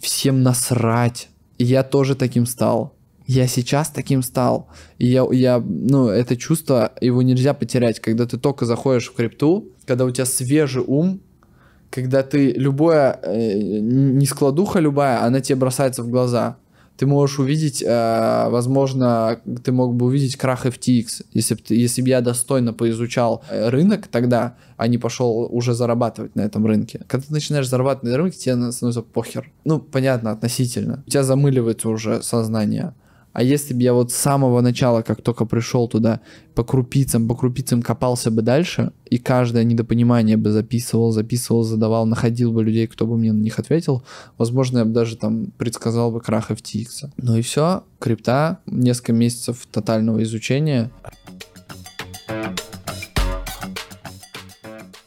[0.00, 1.28] Всем насрать.
[1.58, 2.94] И я тоже таким стал.
[3.26, 4.68] Я сейчас таким стал.
[4.98, 9.72] И я, я, ну, это чувство, его нельзя потерять, когда ты только заходишь в крипту,
[9.84, 11.20] когда у тебя свежий ум,
[11.90, 16.56] когда ты любое, э, не складуха любая, она тебе бросается в глаза.
[16.96, 22.08] Ты можешь увидеть, э, возможно, ты мог бы увидеть крах FTX, если бы если б
[22.08, 27.00] я достойно поизучал э, рынок тогда, а не пошел уже зарабатывать на этом рынке.
[27.06, 29.50] Когда ты начинаешь зарабатывать на рынке, тебе становится похер.
[29.64, 31.02] Ну, понятно, относительно.
[31.06, 32.94] У тебя замыливается уже сознание.
[33.36, 36.20] А если бы я вот с самого начала, как только пришел туда,
[36.54, 42.50] по крупицам, по крупицам копался бы дальше, и каждое недопонимание бы записывал, записывал, задавал, находил
[42.50, 44.02] бы людей, кто бы мне на них ответил,
[44.38, 47.10] возможно, я бы даже там предсказал бы крах FTX.
[47.18, 50.90] Ну и все, крипта, несколько месяцев тотального изучения.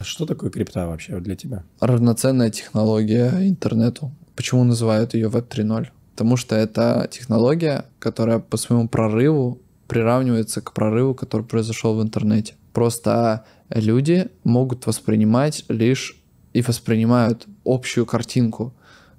[0.01, 1.63] что такое крипта вообще для тебя?
[1.79, 4.11] Равноценная технология интернету.
[4.35, 5.87] Почему называют ее Web 3.0?
[6.19, 12.55] Потому что это технология, которая по своему прорыву приравнивается к прорыву, который произошел в интернете.
[12.73, 18.73] Просто люди могут воспринимать лишь и воспринимают общую картинку.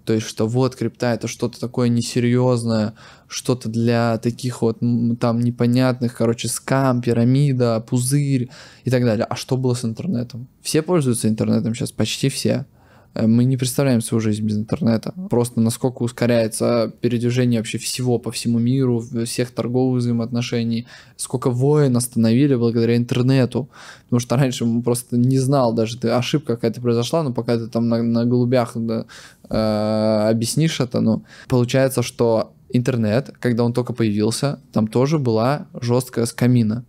[0.05, 2.93] То есть, что вот крипта это что-то такое несерьезное,
[3.29, 4.81] что-то для таких вот
[5.19, 8.51] там непонятных, короче, скам, пирамида, пузырь
[8.85, 9.25] и так далее.
[9.25, 10.49] А что было с интернетом?
[10.61, 12.67] Все пользуются интернетом сейчас, почти все.
[13.15, 15.15] Э, мы не представляем свою жизнь без интернета.
[15.29, 20.87] Просто насколько ускоряется передвижение вообще всего по всему миру, всех торговых взаимоотношений,
[21.17, 23.69] сколько войн остановили благодаря интернету.
[24.05, 27.67] Потому что раньше мы просто не знал даже, ты, ошибка какая-то произошла, но пока ты
[27.67, 29.07] там на, на голубях да,
[29.49, 36.27] э, объяснишь это, ну, получается, что интернет, когда он только появился, там тоже была жесткая
[36.27, 36.85] скамина.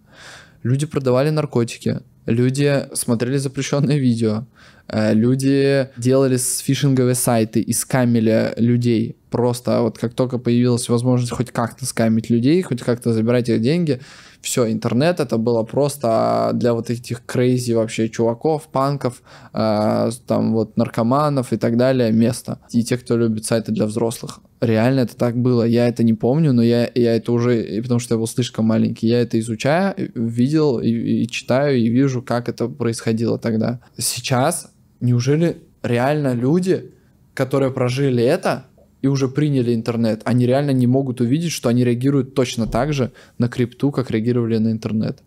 [0.63, 4.45] Люди продавали наркотики, люди смотрели запрещенные видео,
[4.91, 9.15] люди делали фишинговые сайты и скамили людей.
[9.29, 14.01] Просто вот как только появилась возможность хоть как-то скамить людей, хоть как-то забирать их деньги,
[14.41, 19.21] все, интернет это было просто для вот этих крейзи вообще чуваков, панков,
[19.53, 22.59] э, там вот наркоманов и так далее место.
[22.71, 24.39] И те, кто любит сайты для взрослых.
[24.59, 25.63] Реально это так было.
[25.63, 29.07] Я это не помню, но я, я это уже, потому что я был слишком маленький,
[29.07, 33.79] я это изучаю, видел и, и читаю, и вижу, как это происходило тогда.
[33.97, 34.70] Сейчас
[35.02, 36.91] неужели реально люди,
[37.34, 38.66] которые прожили это
[39.02, 43.12] и уже приняли интернет, они реально не могут увидеть, что они реагируют точно так же
[43.38, 45.22] на крипту, как реагировали на интернет?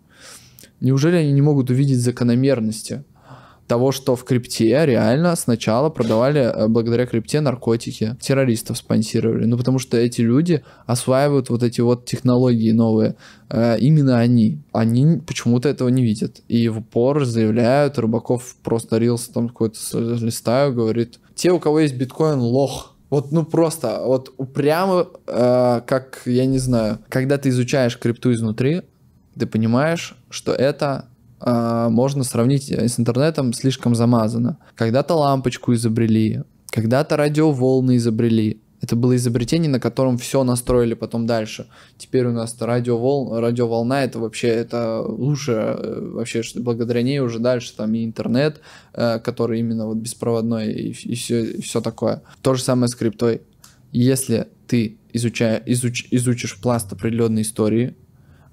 [0.81, 3.05] Неужели они не могут увидеть закономерности?
[3.66, 9.46] Того, что в крипте реально сначала продавали э, благодаря крипте наркотики, террористов спонсировали.
[9.46, 13.16] Ну, потому что эти люди осваивают вот эти вот технологии новые.
[13.48, 14.62] Э, именно они.
[14.72, 16.42] Они почему-то этого не видят.
[16.48, 21.94] И в упор заявляют, Рыбаков просто рился там какой-то листаю, говорит, те, у кого есть
[21.94, 22.94] биткоин, лох.
[23.10, 28.82] Вот, ну просто, вот упрямо, э, как, я не знаю, когда ты изучаешь крипту изнутри,
[29.38, 31.06] ты понимаешь, что это
[31.45, 34.59] э, можно сравнить с интернетом слишком замазано.
[34.74, 38.61] Когда-то лампочку изобрели, когда-то радиоволны изобрели.
[38.84, 41.68] Это было изобретение, на котором все настроили потом дальше.
[41.97, 47.38] Теперь у нас радиовол, радиоволна, это вообще это лучше, э, вообще что благодаря ней уже
[47.38, 48.61] дальше там и интернет,
[48.92, 52.22] э, который именно вот беспроводной и, и, все, и все такое.
[52.42, 53.40] То же самое с криптой.
[53.90, 57.95] Если ты изучая, изуч, изучишь пласт определенной истории,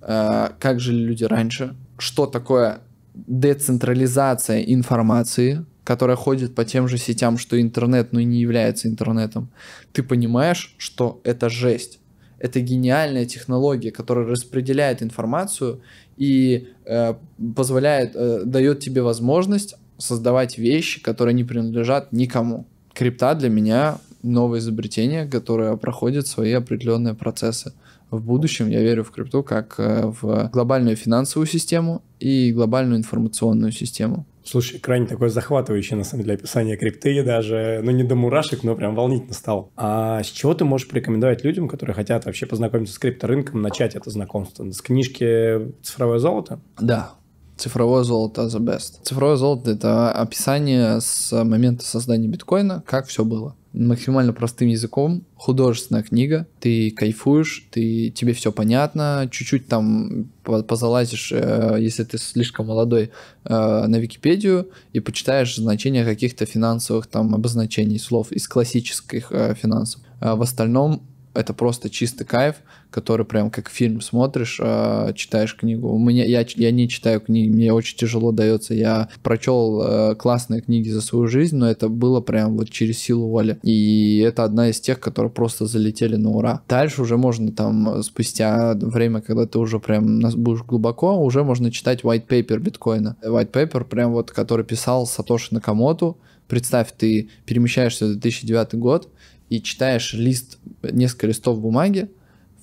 [0.02, 2.82] э, как жили люди раньше, что такое
[3.14, 9.50] децентрализация информации, которая ходит по тем же сетям, что интернет, но и не является интернетом,
[9.94, 12.00] ты понимаешь, что это жесть.
[12.40, 15.82] Это гениальная технология, которая распределяет информацию
[16.18, 17.14] и э,
[17.56, 22.66] позволяет, э, дает тебе возможность создавать вещи, которые не принадлежат никому.
[22.94, 27.74] Крипта для меня новое изобретение, которое проходит свои определенные процессы
[28.12, 33.72] в будущем я верю в крипту как э, в глобальную финансовую систему и глобальную информационную
[33.72, 34.26] систему.
[34.44, 38.76] Слушай, крайне такое захватывающее, на самом деле, описание крипты даже, ну, не до мурашек, но
[38.76, 39.70] прям волнительно стало.
[39.78, 44.10] А с чего ты можешь порекомендовать людям, которые хотят вообще познакомиться с крипторынком, начать это
[44.10, 44.70] знакомство?
[44.70, 46.60] С книжки «Цифровое золото»?
[46.80, 47.14] Да,
[47.56, 49.04] Цифровое золото the best.
[49.04, 56.04] Цифровое золото— это описание с момента создания биткоина, как все было максимально простым языком, художественная
[56.04, 63.12] книга, ты кайфуешь, ты, тебе все понятно, чуть-чуть там позалазишь, э, если ты слишком молодой,
[63.46, 70.02] э, на Википедию и почитаешь значение каких-то финансовых там обозначений слов из классических э, финансов.
[70.20, 71.04] А в остальном
[71.34, 72.58] это просто чистый кайф,
[72.92, 75.90] который прям как фильм смотришь, э, читаешь книгу.
[75.90, 78.74] У меня я, я не читаю книги, мне очень тяжело дается.
[78.74, 83.30] Я прочел э, классные книги за свою жизнь, но это было прям вот через силу
[83.30, 83.58] воли.
[83.64, 86.62] И это одна из тех, которые просто залетели на ура.
[86.68, 92.02] Дальше уже можно там спустя время, когда ты уже прям будешь глубоко, уже можно читать
[92.02, 93.16] white paper биткоина.
[93.24, 96.16] White paper прям вот, который писал Сатоши Накамото.
[96.48, 99.08] Представь, ты перемещаешься в 2009 год,
[99.52, 102.10] и читаешь лист, несколько листов бумаги,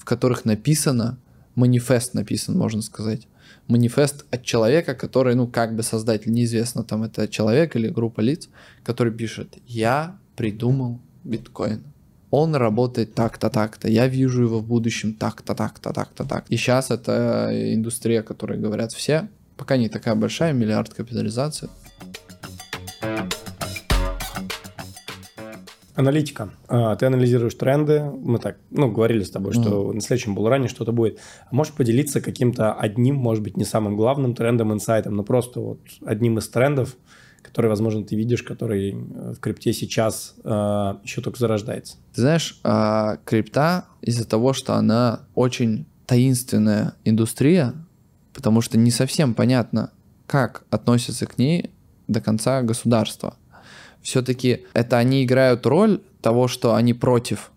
[0.08, 1.18] которых написано,
[1.54, 3.28] манифест написан, можно сказать.
[3.66, 8.48] Манифест от человека, который, ну, как бы создатель, неизвестно, там это человек или группа лиц,
[8.82, 11.82] который пишет, я придумал биткоин.
[12.30, 13.88] Он работает так-то, так-то.
[13.88, 16.46] Я вижу его в будущем так-то, так-то, так-то, так.
[16.48, 19.28] И сейчас это индустрия, о которой говорят все.
[19.56, 21.68] Пока не такая большая, миллиард капитализация.
[25.98, 26.50] Аналитика.
[26.68, 28.00] А, ты анализируешь тренды.
[28.04, 29.94] Мы так, ну, говорили с тобой, что mm.
[29.94, 31.18] на следующем был ранее что-то будет.
[31.50, 35.80] А можешь поделиться каким-то одним, может быть, не самым главным трендом, инсайтом, но просто вот
[36.06, 36.94] одним из трендов,
[37.42, 40.50] который, возможно, ты видишь, который э, в крипте сейчас э,
[41.02, 41.96] еще только зарождается?
[42.14, 47.74] Ты знаешь, э, крипта из-за того, что она очень таинственная индустрия,
[48.34, 49.90] потому что не совсем понятно,
[50.28, 51.72] как относятся к ней
[52.06, 53.34] до конца государства.
[54.02, 57.50] Все-таки это они играют роль того, что они против,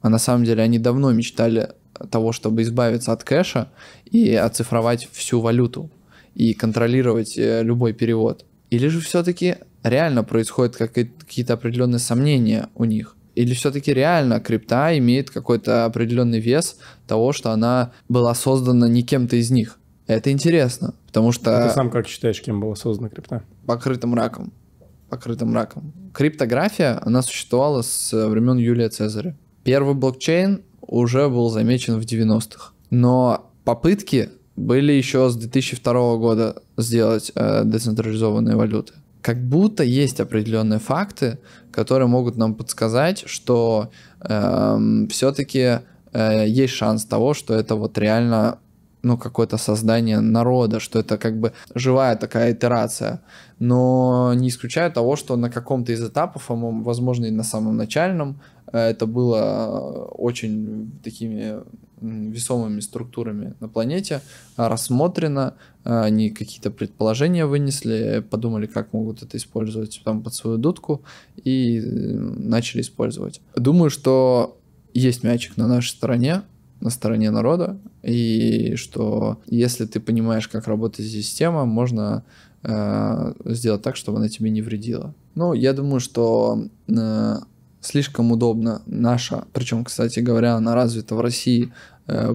[0.00, 1.70] а на самом деле они давно мечтали
[2.10, 3.68] того, чтобы избавиться от кэша
[4.04, 5.90] и оцифровать всю валюту
[6.34, 8.44] и контролировать э, любой перевод.
[8.70, 13.16] Или же все-таки реально происходят какие-то определенные сомнения у них?
[13.34, 16.76] Или все-таки реально крипта имеет какой-то определенный вес
[17.06, 19.78] того, что она была создана не кем-то из них?
[20.06, 21.64] Это интересно, потому что...
[21.64, 23.42] А ты сам как считаешь, кем была создана крипта?
[23.66, 24.52] Покрытым раком.
[25.08, 25.92] Покрытым раком.
[26.12, 29.36] Криптография, она существовала с времен Юлия Цезаря.
[29.64, 32.72] Первый блокчейн уже был замечен в 90-х.
[32.90, 38.94] Но попытки были еще с 2002 года сделать э, децентрализованные валюты.
[39.22, 41.38] Как будто есть определенные факты,
[41.70, 43.90] которые могут нам подсказать, что
[44.20, 45.80] э, эм, все-таки
[46.12, 48.58] э, есть шанс того, что это вот реально
[49.02, 53.20] ну, какое-то создание народа, что это как бы живая такая итерация.
[53.58, 58.40] Но не исключаю того, что на каком-то из этапов, возможно, и на самом начальном,
[58.72, 61.60] э, это было очень такими
[62.00, 64.20] весомыми структурами на планете
[64.56, 71.02] рассмотрено, э, они какие-то предположения вынесли, подумали, как могут это использовать там под свою дудку
[71.42, 73.40] и э, начали использовать.
[73.56, 74.58] Думаю, что
[74.94, 76.42] есть мячик на нашей стороне,
[76.80, 77.78] на стороне народа,
[78.08, 82.24] и что если ты понимаешь, как работает система, можно
[82.62, 85.14] э, сделать так, чтобы она тебе не вредила.
[85.34, 87.36] Ну, я думаю, что э,
[87.80, 91.72] слишком удобно наша, причем, кстати говоря, она развита в России
[92.06, 92.34] э,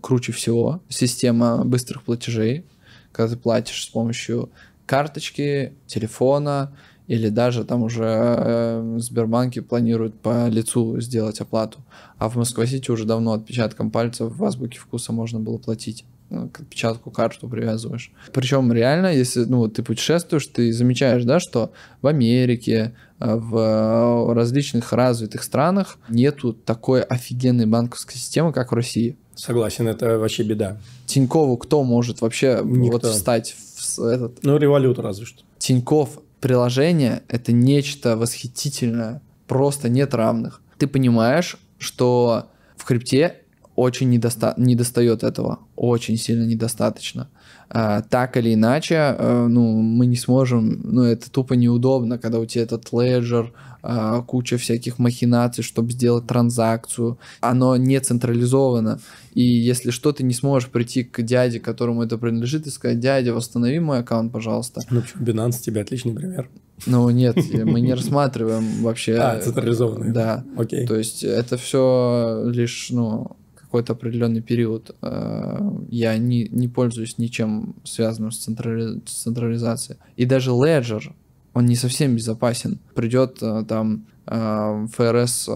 [0.00, 2.64] круче всего, система быстрых платежей,
[3.12, 4.50] когда ты платишь с помощью
[4.86, 6.74] карточки, телефона,
[7.06, 11.80] или даже там уже э, Сбербанки планируют по лицу сделать оплату.
[12.18, 16.60] А в Москва-Сити уже давно отпечатком пальцев в азбуке вкуса можно было платить ну, к
[16.60, 18.10] отпечатку карту привязываешь.
[18.32, 24.92] Причем реально, если ну, ты путешествуешь, ты замечаешь, да, что в Америке, э, в различных
[24.92, 29.16] развитых странах нету такой офигенной банковской системы, как в России.
[29.34, 30.78] Согласен, это вообще беда.
[31.06, 32.92] Тинькову кто может вообще Никто.
[32.92, 34.42] вот встать в этот...
[34.42, 35.42] Ну, револют разве что.
[35.58, 40.60] Тиньков приложение— это нечто восхитительное, просто нет равных.
[40.76, 43.36] Ты понимаешь, что в крипте
[43.76, 47.28] очень недоста не достает этого, очень сильно недостаточно.
[47.70, 52.44] А, так или иначе, а, ну, мы не сможем, ну, это тупо неудобно, когда у
[52.44, 57.18] тебя этот леджер, а, куча всяких махинаций, чтобы сделать транзакцию.
[57.40, 59.00] Оно не централизовано.
[59.34, 63.32] И если что, ты не сможешь прийти к дяде, которому это принадлежит, и сказать, дядя,
[63.32, 64.82] восстанови мой аккаунт, пожалуйста.
[64.90, 66.48] Ну, почему Binance тебе отличный пример.
[66.86, 69.16] Ну, нет, мы не рассматриваем вообще...
[69.22, 70.12] А, централизованный.
[70.12, 70.44] Да.
[70.56, 70.86] Окей.
[70.86, 77.74] То есть это все лишь, ну, какой-то определенный период э, я не, не пользуюсь ничем
[77.84, 79.00] связанным с, централи...
[79.06, 79.98] с централизацией.
[80.16, 81.12] И даже Ledger,
[81.54, 82.80] он не совсем безопасен.
[82.94, 85.48] Придет э, там ФРС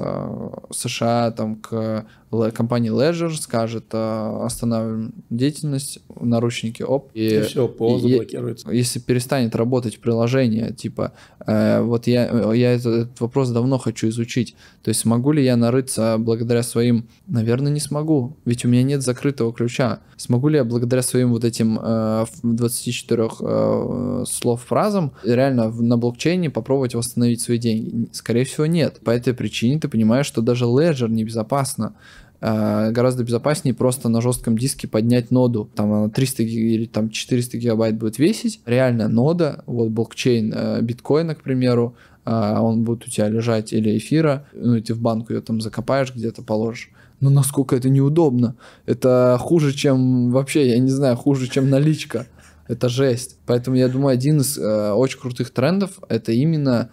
[0.71, 2.07] США там к
[2.53, 7.11] компания Ledger скажет, а, останавливаем деятельность, наручники, оп.
[7.15, 8.71] И, и все, ПО заблокируется.
[8.71, 11.13] Если перестанет работать приложение, типа,
[11.47, 14.57] э, вот я, я этот, этот вопрос давно хочу изучить.
[14.83, 17.09] То есть смогу ли я нарыться благодаря своим...
[17.27, 20.01] Наверное, не смогу, ведь у меня нет закрытого ключа.
[20.17, 26.51] Смогу ли я благодаря своим вот этим э, 24 э, слов фразам реально на блокчейне
[26.51, 28.09] попробовать восстановить свои деньги?
[28.13, 29.01] Скорее всего, нет.
[29.05, 31.95] По этой причине ты понимаешь, что даже Ledger небезопасно.
[32.41, 35.69] Э, гораздо безопаснее просто на жестком диске поднять ноду.
[35.75, 38.61] Там 300 или там 400 гигабайт будет весить.
[38.67, 43.99] Реально нода, вот блокчейн э, биткоина, к примеру, э, он будет у тебя лежать или
[43.99, 46.91] эфира, ну и ты в банку ее там закопаешь где-то, положишь.
[47.21, 48.57] Но насколько это неудобно.
[48.85, 52.27] Это хуже, чем вообще, я не знаю, хуже, чем наличка.
[52.69, 53.39] Это жесть.
[53.47, 56.91] Поэтому я думаю, один из э, очень крутых трендов это именно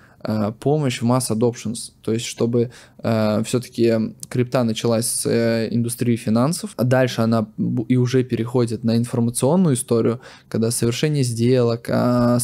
[0.59, 2.71] помощь в mass adoptions, то есть чтобы
[3.03, 3.93] э, все-таки
[4.29, 7.47] крипта началась с э, индустрии финансов, а дальше она
[7.89, 12.37] и уже переходит на информационную историю, когда совершение сделок, э,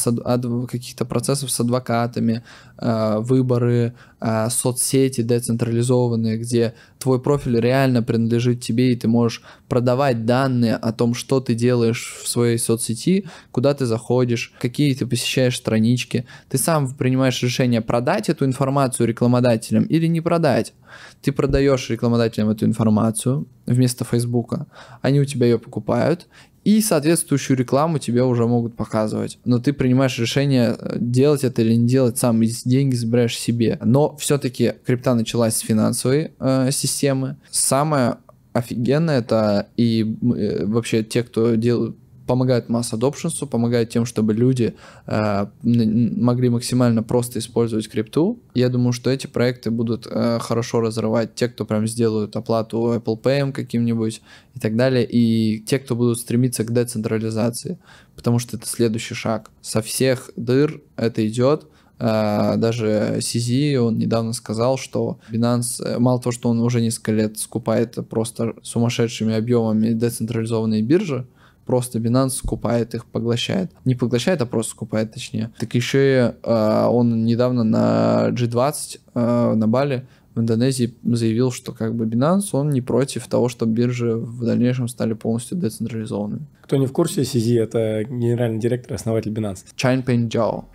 [0.70, 2.42] каких-то процессов с адвокатами, э,
[2.82, 10.76] выборы, э, соцсети децентрализованные, где твой профиль реально принадлежит тебе, и ты можешь продавать данные
[10.76, 16.26] о том, что ты делаешь в своей соцсети, куда ты заходишь, какие ты посещаешь странички,
[16.50, 20.74] ты сам принимаешь решение продать эту информацию рекламодателям или не продать.
[21.22, 24.68] Ты продаешь рекламодателям эту информацию вместо Фейсбука,
[25.02, 26.28] они у тебя ее покупают,
[26.70, 29.40] И соответствующую рекламу тебе уже могут показывать.
[29.44, 33.80] Но ты принимаешь решение, э, делать это или не делать сам, и деньги забираешь себе.
[33.84, 37.38] Но все-таки крипта началась с финансовой э, системы.
[37.50, 38.18] Самое
[38.54, 41.98] офигенное это и э, вообще те, кто делают
[42.30, 44.76] помогает масс adoption, помогает тем, чтобы люди
[45.08, 48.38] э, могли максимально просто использовать крипту.
[48.54, 53.20] Я думаю, что эти проекты будут э, хорошо разрывать те, кто прям сделают оплату Apple
[53.20, 54.22] Pay каким-нибудь
[54.54, 57.80] и так далее, и те, кто будут стремиться к децентрализации,
[58.16, 59.50] потому что это следующий шаг.
[59.62, 61.66] Со всех дыр это идет,
[62.02, 67.12] Uh, даже CZ, он недавно сказал, что Binance, э, мало того, что он уже несколько
[67.12, 71.26] лет скупает просто сумасшедшими объемами децентрализованные биржи,
[71.70, 73.72] просто Binance скупает их, поглощает.
[73.86, 75.52] Не поглощает, а просто скупает, точнее.
[75.60, 81.72] Так еще и э, он недавно на G20 э, на Бали в Индонезии заявил, что
[81.72, 86.48] как бы Binance, он не против того, чтобы биржи в дальнейшем стали полностью децентрализованными.
[86.64, 89.60] Кто не в курсе, CZ— это генеральный директор и основатель Binance.
[89.76, 90.66] Чайн Джао.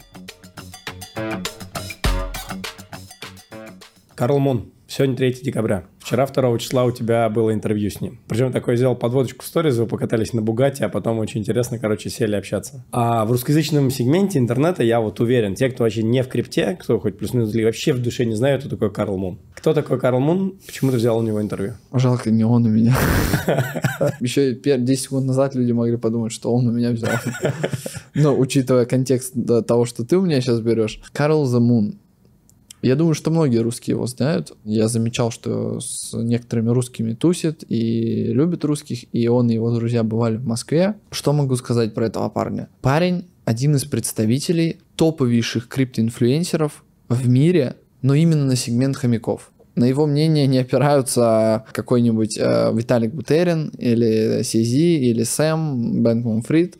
[4.14, 4.70] Карл Мун.
[4.86, 5.86] Сегодня 3 декабря.
[6.04, 8.20] Вчера 2 числа у тебя было интервью с ним.
[8.28, 12.10] Причем такой сделал подводочку в сторис, вы покатались на Бугате, а потом очень интересно, короче,
[12.10, 12.84] сели общаться.
[12.92, 17.00] А в русскоязычном сегменте интернета я вот уверен, те, кто вообще не в крипте, кто
[17.00, 19.38] хоть плюс-минус вообще в душе не знают, кто такой Карл Мун.
[19.54, 20.58] Кто такой Карл Мун?
[20.66, 21.72] Почему ты взял у него интервью?
[21.90, 22.94] Жалко, не он у меня.
[24.20, 27.12] Еще 10 секунд назад люди могли подумать, что он у меня взял.
[28.14, 29.32] Но учитывая контекст
[29.66, 31.94] того, что ты у меня сейчас берешь, Карл the Moon
[32.84, 34.52] я думаю, что многие русские его знают.
[34.64, 40.02] Я замечал, что с некоторыми русскими тусит и любит русских, и он и его друзья
[40.02, 40.94] бывали в Москве.
[41.10, 42.68] Что могу сказать про этого парня?
[42.82, 49.50] Парень один из представителей топовейших криптоинфлюенсеров в мире, но именно на сегмент хомяков.
[49.76, 56.76] На его мнение не опираются какой-нибудь э, Виталик Бутерин или Сизи или Сэм Бэнкман Фрид.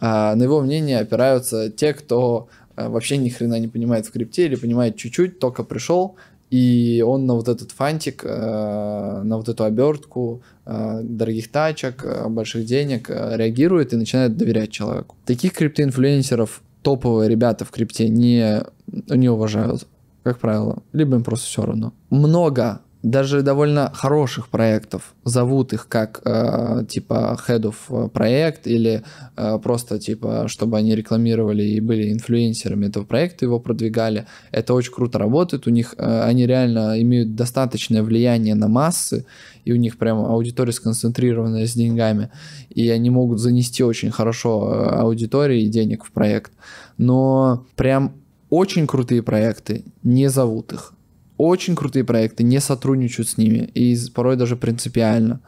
[0.00, 4.46] А на его мнение опираются те, кто Э, вообще ни хрена не понимает в крипте
[4.46, 6.16] или понимает чуть-чуть, только пришел,
[6.50, 12.64] и он на вот этот фантик, э, на вот эту обертку э, дорогих тачек, больших
[12.64, 15.16] денег реагирует и начинает доверять человеку.
[15.26, 19.86] Таких криптоинфлюенсеров топовые ребята в крипте не, не уважают,
[20.22, 20.82] как правило.
[20.92, 21.92] Либо им просто все равно.
[22.10, 25.14] Много даже довольно хороших проектов.
[25.24, 29.02] Зовут их как э, типа head of э, проект или
[29.36, 34.26] э, просто типа чтобы они рекламировали и были инфлюенсерами этого проекта его продвигали.
[34.50, 35.66] Это очень круто работает.
[35.66, 39.24] У них э, они реально имеют достаточное влияние на массы
[39.64, 42.30] и у них прям аудитория сконцентрированная с деньгами
[42.68, 46.52] и они могут занести очень хорошо э, аудитории и денег в проект.
[46.98, 48.12] Но прям
[48.50, 49.84] очень крутые проекты.
[50.02, 50.92] Не зовут их
[51.38, 55.40] очень крутые проекты не сотрудничают с ними, и порой даже принципиально.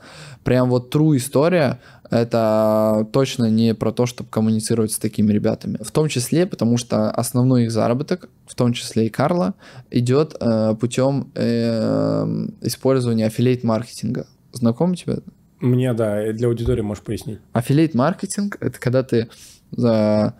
[0.44, 1.80] Прям вот true история,
[2.10, 5.78] это точно не про то, чтобы коммуницировать с такими ребятами.
[5.82, 9.54] В том числе, потому что основной их заработок, в том числе и Карла,
[9.90, 14.26] идет э, путем э, использования аффилейт-маркетинга.
[14.52, 15.18] Знаком тебе?
[15.60, 17.38] Мне, да, для аудитории можешь пояснить.
[17.52, 19.28] Аффилейт-маркетинг— это когда ты
[19.70, 20.34] за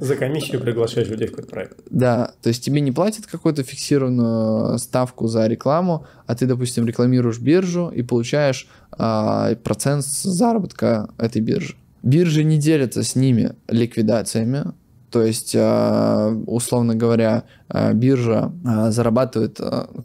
[0.00, 1.78] За комиссию приглашаешь людей в какой-то проект.
[1.90, 7.38] Да, то есть тебе не платят какую-то фиксированную ставку за рекламу, а ты, допустим, рекламируешь
[7.38, 11.76] биржу и получаешь а, процент заработка этой биржи.
[12.02, 14.72] Биржи не делятся с ними ликвидациями,
[15.10, 18.52] то есть, а, условно говоря, а, биржа
[18.90, 19.60] зарабатывает,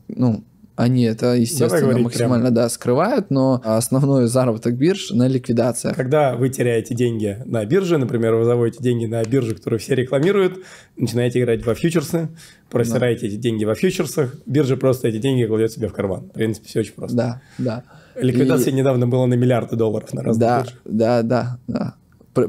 [0.08, 0.44] ну,
[0.78, 2.56] они это, естественно, максимально прямо.
[2.56, 5.96] да, скрывают, но основной заработок бирж на ликвидациях.
[5.96, 10.60] Когда вы теряете деньги на бирже, например, вы заводите деньги на биржу, которую все рекламируют,
[10.96, 12.30] начинаете играть во фьючерсы,
[12.70, 13.28] просираете да.
[13.28, 16.30] эти деньги во фьючерсах, биржа просто эти деньги кладет себе в карман.
[16.30, 17.18] В принципе, все очень просто.
[17.18, 17.84] Да, да.
[18.16, 18.76] Ликвидация И...
[18.76, 20.80] недавно была на миллиарды долларов на разных да, биржах.
[20.86, 21.96] Да, да, да.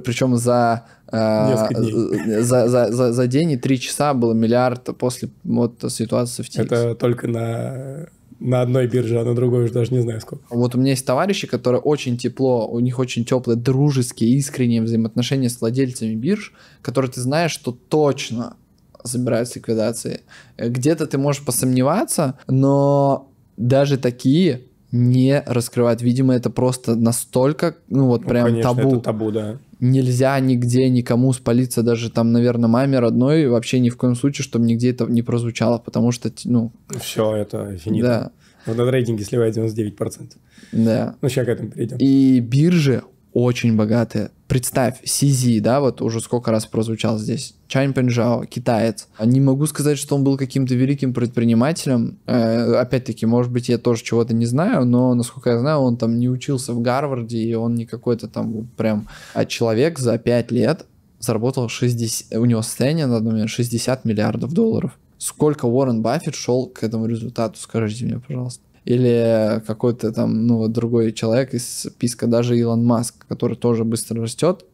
[0.05, 5.83] Причем за, э, за, за, за, за день и три часа был миллиард после вот
[5.89, 6.63] ситуации в TX.
[6.63, 8.09] Это только на
[8.41, 10.45] на одной бирже, а на другой уже даже не знаю сколько.
[10.51, 15.49] Вот у меня есть товарищи, которые очень тепло, у них очень теплые, дружеские, искренние взаимоотношения
[15.49, 18.57] с владельцами бирж, которые ты знаешь, что точно
[19.03, 20.21] забирают с ликвидации.
[20.57, 24.63] Где-то ты можешь посомневаться, но даже такие
[24.93, 26.03] не раскрывают.
[26.03, 28.97] Видимо, это просто настолько, ну вот ну, прям конечно, табу.
[28.97, 33.97] Это табу, да нельзя нигде никому спалиться, даже там, наверное, маме родной, вообще ни в
[33.97, 36.73] коем случае, чтобы нигде это не прозвучало, потому что, ну...
[37.01, 38.07] Все, это финито.
[38.07, 38.31] Да.
[38.67, 40.33] Вот на трейдинге сливает 99%.
[40.73, 41.15] Да.
[41.21, 41.97] Ну, сейчас к этому перейдем.
[41.99, 44.31] И биржи очень богатые.
[44.49, 49.09] представь, CZ, да, вот уже сколько раз прозвучал здесь, Чань Пенжао, китаец.
[49.23, 52.19] Не могу сказать, что он был каким-то великим предпринимателем.
[52.27, 56.19] Э, опять-таки, может быть, я тоже чего-то не знаю, но, насколько я знаю, он там
[56.19, 59.07] не учился в Гарварде, и он не какой-то там прям...
[59.35, 60.87] А человек за 5 лет
[61.21, 62.39] заработал 60...
[62.39, 64.99] У него состояние на данный момент 60 миллиардов долларов.
[65.19, 71.13] Сколько Уоррен Баффет шел к этому результату, скажите мне, пожалуйста или какой-то там, ну, другой
[71.13, 74.65] человек из списка, даже Илон Маск, который тоже быстро растет,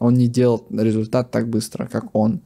[0.00, 2.40] он не делал результат так быстро, как он.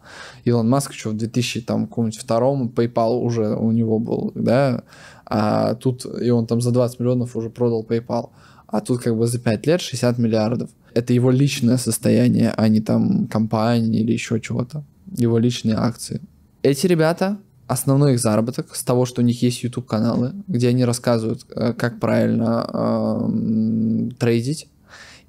[0.45, 4.83] Илон Маск еще в 2002 PayPal уже у него был, да,
[5.25, 8.31] а тут, и он там за 20 миллионов уже продал PayPal,
[8.67, 10.71] а тут как бы за 5 лет 60 миллиардов.
[10.95, 14.85] Это его личное состояние, а не там компания или еще чего-то.
[15.17, 16.21] Его личные акции.
[16.63, 20.85] Эти ребята основной их заработок с того, что у них есть YouTube каналы, где они
[20.85, 24.69] рассказывают, э, как правильно э, трейдить,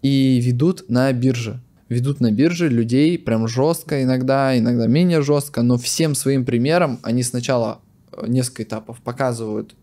[0.01, 1.61] и ведут на бирже.
[1.87, 7.21] Ведут на бирже людей прям жестко иногда, иногда менее жестко, но всем своим примером они
[7.21, 7.79] сначала
[8.11, 9.75] э, несколько этапов показывают,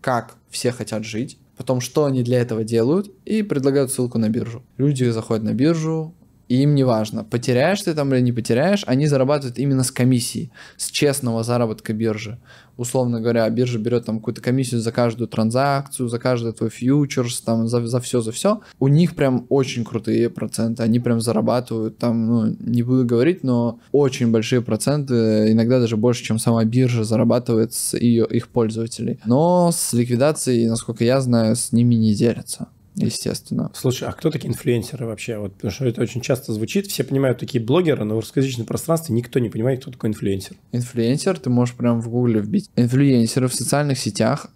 [0.00, 4.64] как все хотят жить, потом что они для этого делают, и предлагают ссылку на биржу.
[4.78, 6.12] Люди заходят на биржу,
[6.48, 10.50] и им не важно, потеряешь ты там или не потеряешь, они зарабатывают именно с комиссии,
[10.76, 12.38] с честного заработка биржи.
[12.76, 17.68] Условно говоря, биржа берет там какую-то комиссию за каждую транзакцию, за каждый твой фьючерс, там
[17.68, 18.60] за, за все, за все.
[18.80, 23.78] У них прям очень крутые проценты, они прям зарабатывают там, ну, не буду говорить, но
[23.92, 29.20] очень большие проценты, иногда даже больше, чем сама биржа зарабатывает с ее, их пользователей.
[29.24, 33.70] Но с ликвидацией, насколько я знаю, с ними не делятся естественно.
[33.74, 35.38] Слушай, а кто такие инфлюенсеры вообще?
[35.38, 36.86] Вот, потому что это очень часто звучит.
[36.86, 40.56] Все понимают такие блогеры, но в русскоязычном пространстве никто не понимает, кто такой инфлюенсер.
[40.72, 42.70] Инфлюенсер, ты можешь прям в гугле вбить.
[42.76, 44.48] Инфлюенсеры в социальных сетях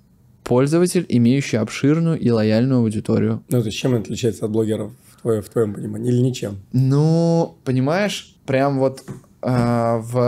[0.45, 3.43] пользователь, имеющий обширную и лояльную аудиторию.
[3.51, 6.11] Ну, то есть чем он отличается от блогеров в твоем, в твоем понимании?
[6.11, 6.59] Или ничем?
[6.73, 9.03] Ну, понимаешь, прям вот
[9.43, 10.19] э, в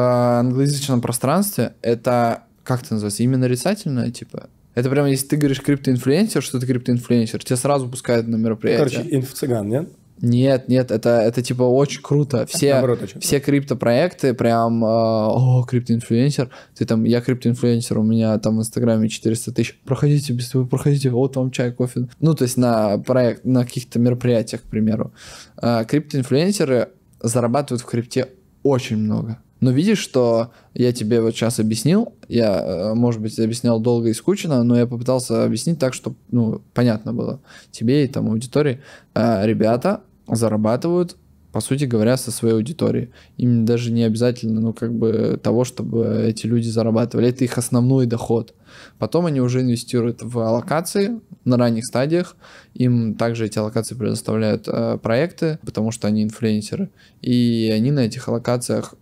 [0.41, 6.43] англоязычном пространстве это, как это называется, именно нарицательное, типа, это прям, если ты говоришь криптоинфлюенсер,
[6.43, 9.01] что ты криптоинфлюенсер, тебя сразу пускают на мероприятие.
[9.01, 9.89] Короче, инфо-цыган, нет?
[10.23, 12.47] Нет, нет, это, это типа очень круто.
[12.47, 18.39] Все, Наоборот, очень все криптопроекты прям, э, о, криптоинфлюенсер, ты там, я криптоинфлюенсер, у меня
[18.39, 22.09] там в Инстаграме 400 тысяч, проходите без того, проходите, вот вам чай, кофе.
[22.21, 25.13] Ну, то есть на проект, на каких-то мероприятиях, к примеру.
[25.61, 26.91] Э, криптоинфлюенсеры
[27.23, 28.29] зарабатывают в крипте
[28.63, 29.39] очень много.
[29.61, 34.15] Но видишь, что я тебе вот сейчас объяснил, я, э, может быть, объяснял долго и
[34.15, 37.41] скучно, но я попытался объяснить так, чтобы, ну, понятно было
[37.71, 38.81] тебе и там аудитории.
[39.15, 41.17] А, ребята зарабатывают
[41.53, 43.11] по сути говоря, со своей аудиторией.
[43.37, 47.29] Им даже не обязательно, ну, как бы того, чтобы эти люди зарабатывали.
[47.29, 48.55] Это их основной доход.
[48.99, 52.37] Потом они уже инвестируют в аллокации на ранних стадиях.
[52.75, 56.91] Им также эти аллокации предоставляют э, проекты, потому что они инфлюенсеры.
[57.21, 58.95] И они на этих аллокациях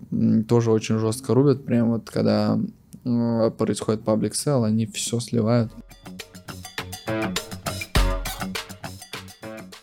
[0.49, 1.64] тоже очень жестко рубят.
[1.64, 2.59] Прям вот когда
[3.05, 5.70] э, происходит паблик sell, они все сливают.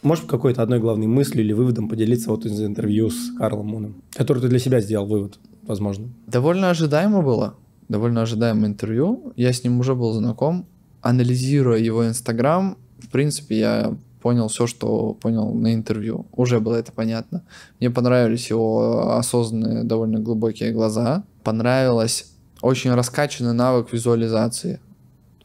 [0.06, 4.40] Можешь какой-то одной главной мыслью или выводом поделиться вот из интервью с Карлом Муном, который
[4.40, 6.10] ты для себя сделал вывод, возможно?
[6.28, 7.56] Довольно ожидаемо было.
[7.90, 9.34] Довольно ожидаемое интервью.
[9.36, 10.68] Я с ним уже был знаком.
[11.02, 16.28] Анализируя его Инстаграм, в принципе, я понял все, что понял на интервью.
[16.34, 17.42] Уже было это понятно.
[17.80, 21.24] Мне понравились его осознанные, довольно глубокие глаза.
[21.44, 22.32] Понравилось
[22.62, 24.80] очень раскачанный навык визуализации.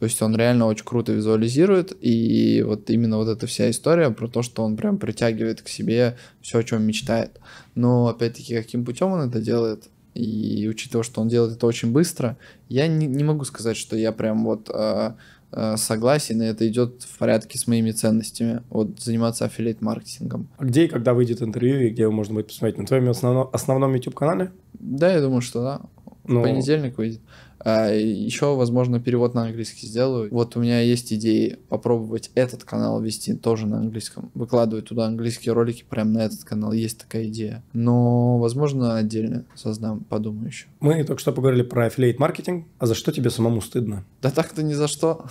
[0.01, 4.27] То есть он реально очень круто визуализирует, и вот именно вот эта вся история про
[4.27, 7.39] то, что он прям притягивает к себе все, о чем мечтает.
[7.75, 12.35] Но опять-таки, каким путем он это делает, и учитывая, что он делает это очень быстро,
[12.67, 15.11] я не, не могу сказать, что я прям вот э,
[15.51, 20.47] э, согласен, и это идет в порядке с моими ценностями, вот заниматься аффилейт-маркетингом.
[20.57, 22.79] А где и когда выйдет интервью, и где его можно будет посмотреть?
[22.79, 24.51] На твоем основном, основном YouTube-канале?
[24.73, 25.81] Да, я думаю, что да.
[26.23, 26.41] В ну...
[26.41, 27.21] понедельник выйдет.
[27.63, 30.29] А, еще, возможно, перевод на английский сделаю.
[30.31, 34.31] Вот у меня есть идеи попробовать этот канал вести тоже на английском.
[34.33, 36.71] Выкладывать туда английские ролики прямо на этот канал.
[36.71, 37.63] Есть такая идея.
[37.73, 40.65] Но, возможно, отдельно создам, подумаю еще.
[40.79, 42.65] Мы только что поговорили про affiliate маркетинг.
[42.79, 44.05] А за что тебе самому стыдно?
[44.21, 45.25] Да так-то ни за что.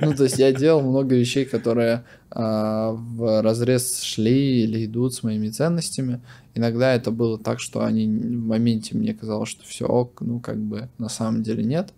[0.00, 5.22] Ну, то есть я делал много вещей, которые а, в разрез шли или идут с
[5.22, 6.20] моими ценностями.
[6.54, 10.58] Иногда это было так, что они в моменте мне казалось, что все ок, ну как
[10.58, 11.92] бы на самом деле нет.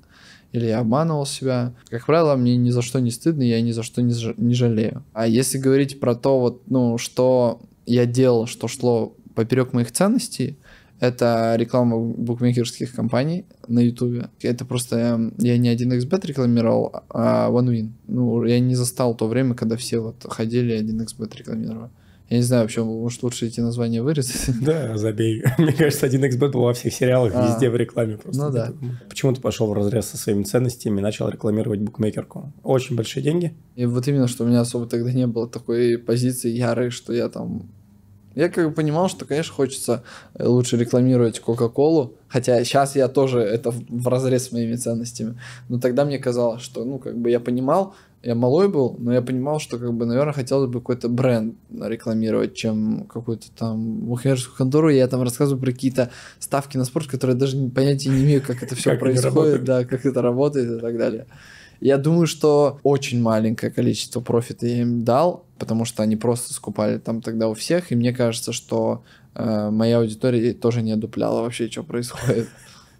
[0.53, 1.75] Или я обманывал себя.
[1.91, 5.03] Как правило, мне ни за что не стыдно, я ни за что не, не жалею.
[5.13, 10.57] А если говорить про то, вот, ну, что я делал, что шло поперек моих ценностей,
[10.99, 14.31] это реклама букмекерских компаний на Ютубе.
[14.41, 17.91] Это просто эм, я не один xbet рекламировал, а OneWin.
[18.09, 21.91] Ну, я не застал то время, когда все вот ходили 1xbet рекламировали.
[22.29, 24.51] Я не знаю, вообще, может, лучше эти названия вырезать?
[24.63, 25.45] Да, забей.
[25.59, 27.47] Мне кажется, 1xbet был во всех сериалах, А.
[27.49, 28.43] везде в рекламе просто.
[28.47, 28.73] Ну да.
[29.09, 32.53] Почему ты пошел в разрез со своими ценностями и начал рекламировать букмекерку?
[32.65, 33.55] Очень большие деньги?
[33.77, 37.29] И вот именно, что у меня особо тогда не было такой позиции ярой, что я
[37.29, 37.69] там...
[38.35, 40.03] Я как бы понимал, что, конечно, хочется
[40.35, 45.41] э, лучше рекламировать Кока-Колу, хотя сейчас я тоже это в- в разрез с моими ценностями.
[45.71, 47.95] Но тогда мне казалось, что, ну, как бы я понимал,
[48.27, 52.55] я малой был, но я понимал, что, как бы, наверное, хотелось бы какой-то бренд рекламировать,
[52.55, 54.89] чем какую-то там бухгалтерскую контору.
[54.91, 58.75] Я там рассказываю про какие-то ставки на спорт, которые даже понятия не имею, как это
[58.75, 61.27] все происходит, да, как это работает и так далее.
[61.81, 66.99] Я думаю, что очень маленькое количество профита я им дал, потому что они просто скупали
[66.99, 69.05] там тогда у всех, и мне кажется, что
[69.37, 72.49] э, моя аудитория тоже не одупляла вообще, что происходит.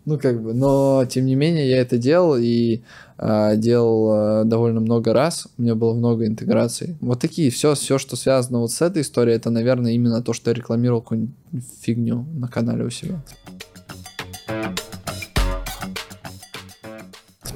[0.07, 2.81] Ну, как бы, но тем не менее я это делал и
[3.19, 5.49] э, делал э, довольно много раз.
[5.59, 6.97] У меня было много интеграций.
[7.01, 10.51] Вот такие, все, все, что связано вот с этой историей, это, наверное, именно то, что
[10.51, 11.35] я рекламировал какую-нибудь
[11.81, 13.21] фигню на канале у себя.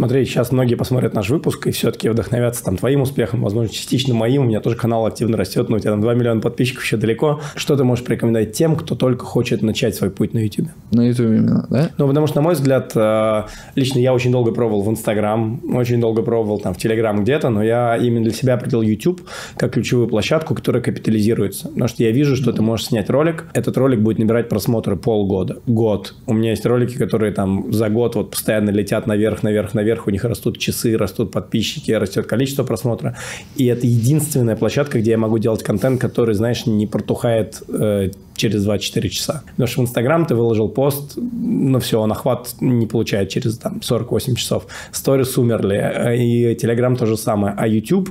[0.00, 4.44] Смотри, сейчас многие посмотрят наш выпуск и все-таки вдохновятся там твоим успехом, возможно, частично моим.
[4.44, 7.42] У меня тоже канал активно растет, но у тебя там 2 миллиона подписчиков еще далеко.
[7.54, 10.68] Что ты можешь порекомендовать тем, кто только хочет начать свой путь на YouTube?
[10.90, 11.90] На YouTube именно, да?
[11.98, 13.42] Ну, потому что, на мой взгляд, э,
[13.74, 17.62] лично я очень долго пробовал в Инстаграм, очень долго пробовал там в Телеграм где-то, но
[17.62, 19.20] я именно для себя определил YouTube
[19.58, 21.68] как ключевую площадку, которая капитализируется.
[21.68, 25.58] Потому что я вижу, что ты можешь снять ролик, этот ролик будет набирать просмотры полгода,
[25.66, 26.14] год.
[26.26, 30.10] У меня есть ролики, которые там за год вот постоянно летят наверх, наверх, наверх, у
[30.10, 33.16] них растут часы, растут подписчики, растет количество просмотра.
[33.56, 38.64] И это единственная площадка, где я могу делать контент, который, знаешь, не протухает э, через
[38.64, 39.42] 24 часа.
[39.50, 43.82] Потому что в Инстаграм ты выложил пост, ну все, он охват не получает через там
[43.82, 44.66] 48 часов.
[44.92, 47.54] Сторис умерли, э, и Телеграм то же самое.
[47.56, 48.10] А YouTube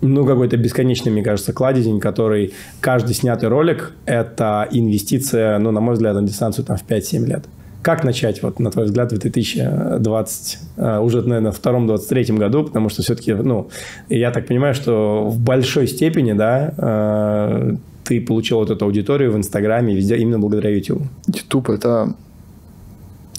[0.00, 5.94] ну, какой-то бесконечный, мне кажется, кладезень, который каждый снятый ролик– это инвестиция, ну, на мой
[5.94, 7.44] взгляд, на дистанцию там в 5-7 лет.
[7.82, 13.02] Как начать, вот, на твой взгляд, в 2020, э, уже, наверное, втором-23 году, потому что
[13.02, 13.70] все-таки, ну,
[14.08, 19.36] я так понимаю, что в большой степени, да, э, ты получил вот эту аудиторию в
[19.36, 21.02] Инстаграме, везде, именно благодаря YouTube.
[21.28, 22.14] YouTube это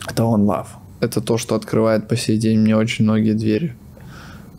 [0.07, 0.67] это он love.
[1.01, 3.73] Это то, что открывает по сей день мне очень многие двери.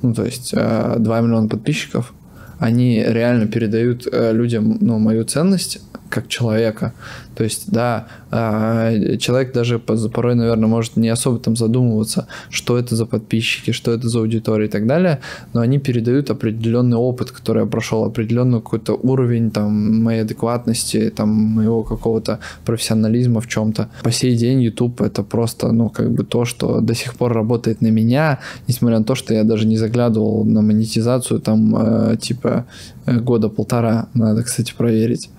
[0.02, 2.14] Ну, то есть э, 2 миллиона подписчиков,
[2.58, 6.94] они реально передают э, людям ну, мою ценность как человека.
[7.40, 12.76] То есть, да, э, человек даже по- порой, наверное, может не особо там задумываться, что
[12.76, 15.20] это за подписчики, что это за аудитория и так далее,
[15.54, 21.30] но они передают определенный опыт, который я прошел, определенный какой-то уровень там моей адекватности, там
[21.30, 23.88] моего какого-то профессионализма в чем-то.
[24.02, 27.80] По сей день YouTube это просто, ну, как бы то, что до сих пор работает
[27.80, 28.38] на меня,
[28.68, 32.66] несмотря на то, что я даже не заглядывал на монетизацию там э, типа
[33.06, 34.08] э, года полтора.
[34.12, 35.30] Надо, кстати, проверить.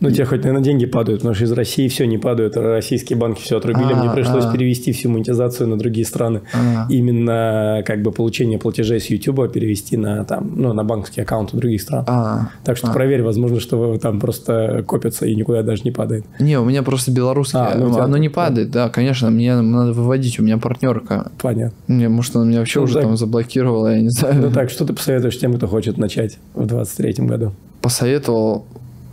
[0.00, 3.40] Ну, тебе хоть, наверное, деньги падают, потому что из России все не падают, российские банки
[3.42, 4.52] все отрубили, А, мне пришлось а.
[4.52, 6.42] перевести всю монетизацию на другие страны.
[6.54, 6.86] А.
[6.88, 11.80] Именно как бы получение платежей с YouTube перевести на там, ну, на банковские аккаунты других
[11.82, 12.04] стран.
[12.06, 12.92] А, Так что а.
[12.92, 16.24] проверь, возможно, что там просто копится и никуда даже не падает.
[16.40, 17.58] Не, у меня просто белорусский.
[17.58, 19.30] А, ну, Оно не падает, да, конечно.
[19.30, 20.38] Мне надо выводить.
[20.38, 21.30] У меня партнерка.
[21.40, 21.76] Понятно.
[21.92, 23.02] Не, может, она меня вообще Ну, уже так.
[23.04, 24.34] там заблокировала, я не знаю.
[24.42, 27.52] Ну так, что ты посоветуешь тем, кто хочет начать в 23 году?
[27.80, 28.66] Посоветовал,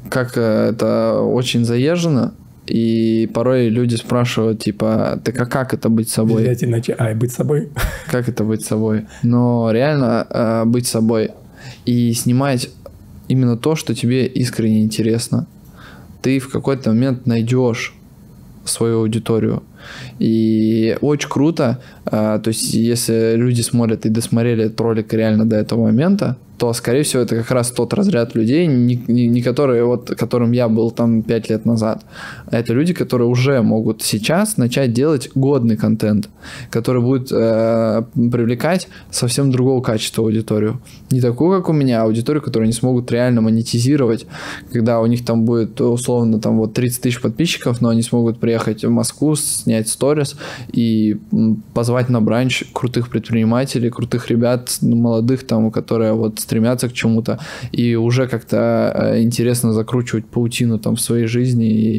[0.10, 2.34] как э, это очень заезжено.
[2.68, 6.42] И порой люди спрашивают, типа, так а как это быть собой?
[6.42, 7.70] Взять и начать, а, быть собой.
[8.08, 9.06] Как это быть собой?
[9.22, 11.32] Но реально э, быть собой
[11.86, 12.70] и снимать
[13.28, 15.48] именно то, что тебе искренне интересно.
[16.22, 17.94] Ты в какой-то момент найдешь
[18.66, 19.62] свою аудиторию.
[20.18, 25.56] И очень круто, э, то есть если люди смотрят и досмотрели этот ролик реально до
[25.56, 29.84] этого момента, то, скорее всего, это как раз тот разряд людей, не, не- не которые,
[29.84, 32.06] вот, которым я был там 5 лет назад,
[32.48, 36.30] а это люди, которые уже могут сейчас начать делать годный контент,
[36.70, 40.82] который будет э, привлекать совсем другого качества аудиторию.
[41.12, 44.26] Не такую, как у меня, а аудиторию, которую они смогут реально монетизировать,
[44.72, 48.84] когда у них там будет условно там вот 30 тысяч подписчиков, но они смогут приехать
[48.84, 50.36] в Москву, снять сторис
[50.72, 51.18] и
[51.74, 57.40] позвать на бранч крутых предпринимателей, крутых ребят, молодых там, которые вот стремятся к чему-то
[57.72, 61.98] и уже как-то э, интересно закручивать паутину там в своей жизни и,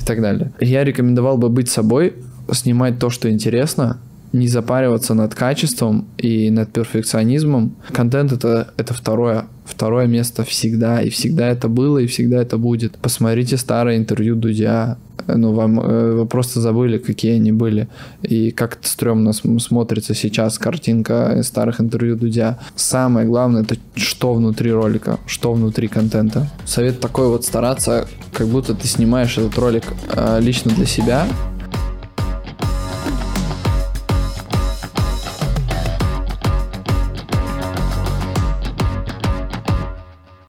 [0.00, 0.52] и так далее.
[0.60, 2.14] Я рекомендовал бы быть собой,
[2.52, 3.98] снимать то, что интересно,
[4.32, 7.74] не запариваться над качеством и над перфекционизмом.
[7.92, 12.96] Контент это, это второе, второе место всегда, и всегда это было, и всегда это будет.
[12.98, 14.98] Посмотрите старое интервью Дудя,
[15.36, 17.88] ну, вам э, вы просто забыли, какие они были.
[18.22, 22.58] И как это стрёмно смотрится сейчас картинка старых интервью Дудя.
[22.76, 26.50] Самое главное, это что внутри ролика, что внутри контента.
[26.64, 29.84] Совет такой вот стараться, как будто ты снимаешь этот ролик
[30.14, 31.26] э, лично для себя,